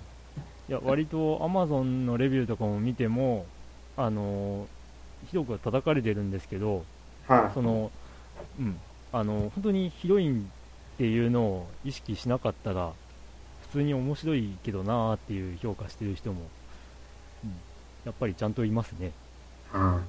[0.67, 3.45] いや割と Amazon のレビューとかも見ても、
[3.97, 4.67] あの
[5.27, 6.83] ひどくは叩かれてるんですけど、
[7.27, 7.91] はその、
[8.59, 8.79] うん、
[9.11, 10.51] あの本当にヒロイン
[10.95, 12.93] っていうのを意識しなかったら、
[13.61, 16.41] 普通に面白いけどなーっていう評価してる人も、
[17.43, 17.51] うん、
[18.05, 19.11] やっぱりちゃんといますね。
[19.73, 19.77] い。
[19.77, 20.03] はい。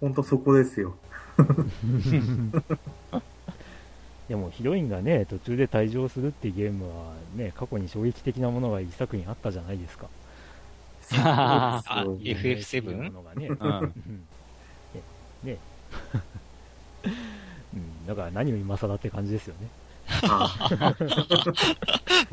[0.00, 0.94] ほんとそこですよ。
[4.28, 10.08] でもヒロインがね、途中で退場するっていうゲームはね、過去に衝撃的なものが一作品あったじゃないですか。
[11.12, 12.64] あそうー FF7？
[12.64, 13.46] っていうものがね。
[13.48, 14.26] うんうん
[14.94, 15.02] ね
[15.42, 15.58] ね
[17.74, 19.68] うん、だから何を今更って感じですよね。
[20.22, 20.94] は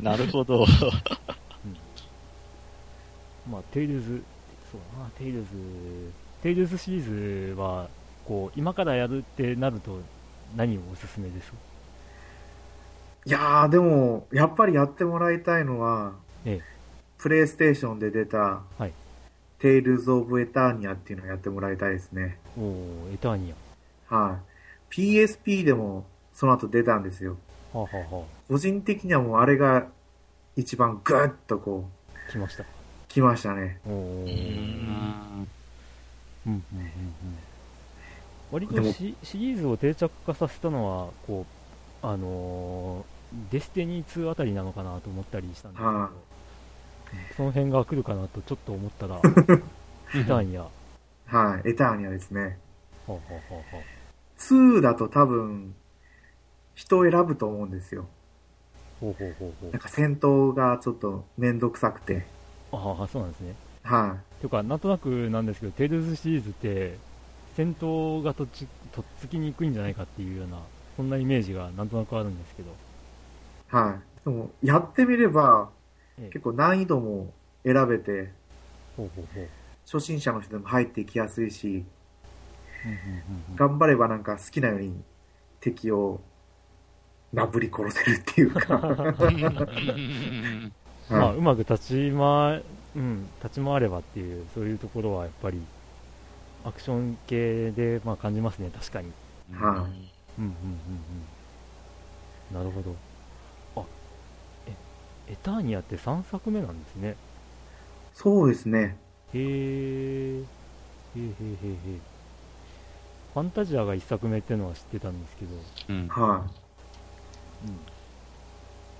[0.00, 0.66] なるほど。
[3.50, 4.22] まあ、テイルズ、
[4.70, 5.48] そうだな、テイルズ、
[6.42, 7.88] テイルズシリーズは、
[8.24, 10.00] こう、今からやるってなると、
[10.56, 11.50] 何をおすすめです？
[11.50, 11.56] か
[13.26, 13.30] い。
[13.30, 16.12] いやー、でも、やっぱりやってもらいたいのは、
[16.44, 16.71] ええ
[17.22, 18.92] プレイステーションで出た、はい
[19.60, 22.36] テイルズ・オブ・エターニアっていうのをやってもらいたいですね。
[22.58, 23.54] おー、エターニ
[24.08, 24.40] は
[24.90, 24.92] い。
[24.92, 26.04] PSP でも
[26.34, 27.36] その後出たんですよ。
[27.72, 27.78] ア。
[27.78, 29.86] はあ、はあは個人的にはもうあれが
[30.56, 32.64] 一番グッとこう、あ、来ました。
[33.06, 33.78] 来ましたね。
[33.86, 33.92] おー。
[33.92, 35.46] ううん、
[36.44, 36.64] うん、うん、うん。
[38.50, 41.46] 割とシシリーズを定着化させたのは、こ
[42.02, 46.10] う、あのーデスティニー2あたりなのかなと思ったりしたんですけど、は
[47.36, 49.16] その辺が来るかなとちょっと思ったら、
[50.14, 50.62] エターニア。
[50.62, 50.70] は
[51.26, 51.70] はい。
[51.70, 52.58] エターニアですね。
[53.08, 54.02] あ、はあはあはあ
[54.38, 55.74] 2だと多分、
[56.74, 58.06] 人を選ぶと思うんですよ。
[59.00, 62.24] ほうほうほうほうなんか戦闘がちょっとめんどくさくて。
[62.70, 63.54] ああ、そうなんですね。
[63.82, 66.98] はていうか、なんとなくなんですけど、テイルズシリーズって、
[67.56, 70.58] 戦闘がとっちとっつきにくいんじゃないかっていうような、
[70.96, 72.70] そんなイメージがなんとなくあるんですけど。
[72.70, 73.76] い。
[73.76, 74.24] はい。
[74.24, 75.81] でも、やってみれば、ええ
[76.18, 77.32] 結構難易度も
[77.64, 78.32] 選べて。
[79.84, 81.84] 初心者の人でも入っていきやすいし、
[83.56, 85.02] 頑張ればなんか好きなように
[85.60, 86.20] 敵を
[87.32, 88.78] なぶり殺せるっていうか、
[91.10, 92.62] まあ、はうまく立ち回、
[92.94, 95.60] うん、立ち回ればっていう、そういうところはやっぱり、
[96.64, 99.08] アクション系で、まあ感じますね、確かに。
[99.08, 99.12] い。
[99.54, 99.82] はうんうん
[100.38, 100.46] うん
[102.52, 102.56] うん。
[102.56, 102.94] なるほど。
[105.28, 107.10] あ、え、エターニアって3作目なんですね。
[107.12, 107.14] い。
[108.14, 108.96] そうですね。
[109.34, 110.42] へー。
[111.14, 112.00] へーへーへーへー。
[113.34, 115.54] ファンタジアが1作目っていうのは知ってたんですけど、
[115.88, 116.08] うん。
[116.08, 116.44] は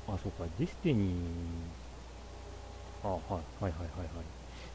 [0.08, 0.14] うん。
[0.14, 1.12] あ、そうか、デスティニー、
[3.04, 4.24] あ、はい、はいはいはいはい。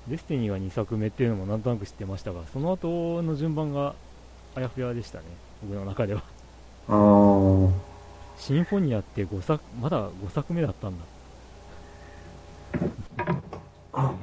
[0.08, 3.96] デスティニーが2作目っていうのもなんとなく知ってましたが、その後の順番が
[4.56, 5.26] あやふやでしたね、
[5.62, 6.20] 僕の中では。
[6.20, 6.24] い。
[6.88, 7.72] あー。
[8.38, 11.17] シンフォニアって5作、まだ5作目だったんだ。
[13.94, 14.14] あ、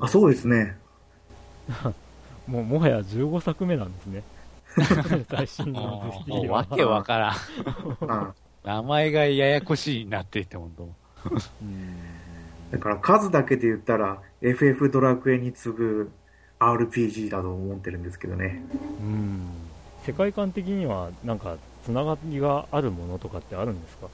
[0.00, 0.76] あそうですね。
[2.46, 4.22] もうもはや15作目なんですね。
[5.30, 6.62] 最新のデスティニーは。
[6.62, 7.34] もうわけわからん。
[8.10, 8.34] あ
[8.64, 10.88] 名前がややこしいなってって、ほんと。
[11.62, 11.96] うん
[12.72, 16.10] だから数だけで言ったら、FF ドラクエに次ぐ
[16.58, 18.60] RPG だと思ってるんですけどね。
[19.00, 19.46] うん。
[20.04, 24.08] 世界観的には、なんか、つながりがあるものとかってあるんですか？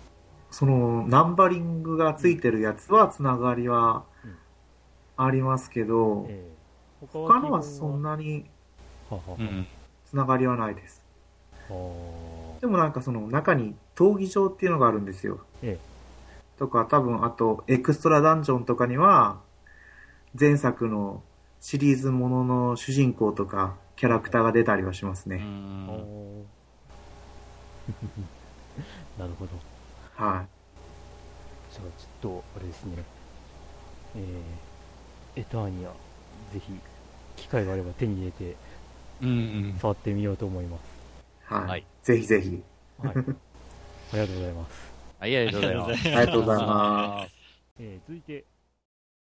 [0.53, 4.37] その、ナンバリングがついてるやつはつながりはうん
[5.16, 8.16] ありますけど、ええ他のはそんな。
[8.16, 8.47] なに。
[10.07, 11.03] つながりはないです。
[11.69, 15.41] はでもなんかその中に闘技場っていうのがあるんですよ。
[15.62, 15.79] え
[16.59, 19.41] とか多分あとエクストラダンジョンとかには
[20.39, 21.23] 前作の
[21.61, 25.39] シリーズものの主人公とかキャラクターが出たりはしますうね。
[29.19, 29.72] なるほど。
[30.23, 30.47] は
[31.73, 33.03] じゃあちょっと、あれですね。
[34.15, 35.89] えー、エターニア、
[36.53, 36.73] ぜひ、
[37.36, 38.57] 機会があれば手に入れて、
[39.20, 39.32] うんう
[39.74, 39.78] ん。
[39.81, 40.81] 触ってみようと思います。
[41.51, 41.55] い。
[41.55, 41.69] はい。
[41.69, 42.62] はいぜひぜひ。
[42.99, 43.16] はい。
[43.16, 43.20] あ
[44.12, 44.93] りがとうございます。
[45.19, 46.09] はい、ありがとうございます。
[46.09, 47.35] ありがとうございます。
[47.78, 48.44] えー続いて、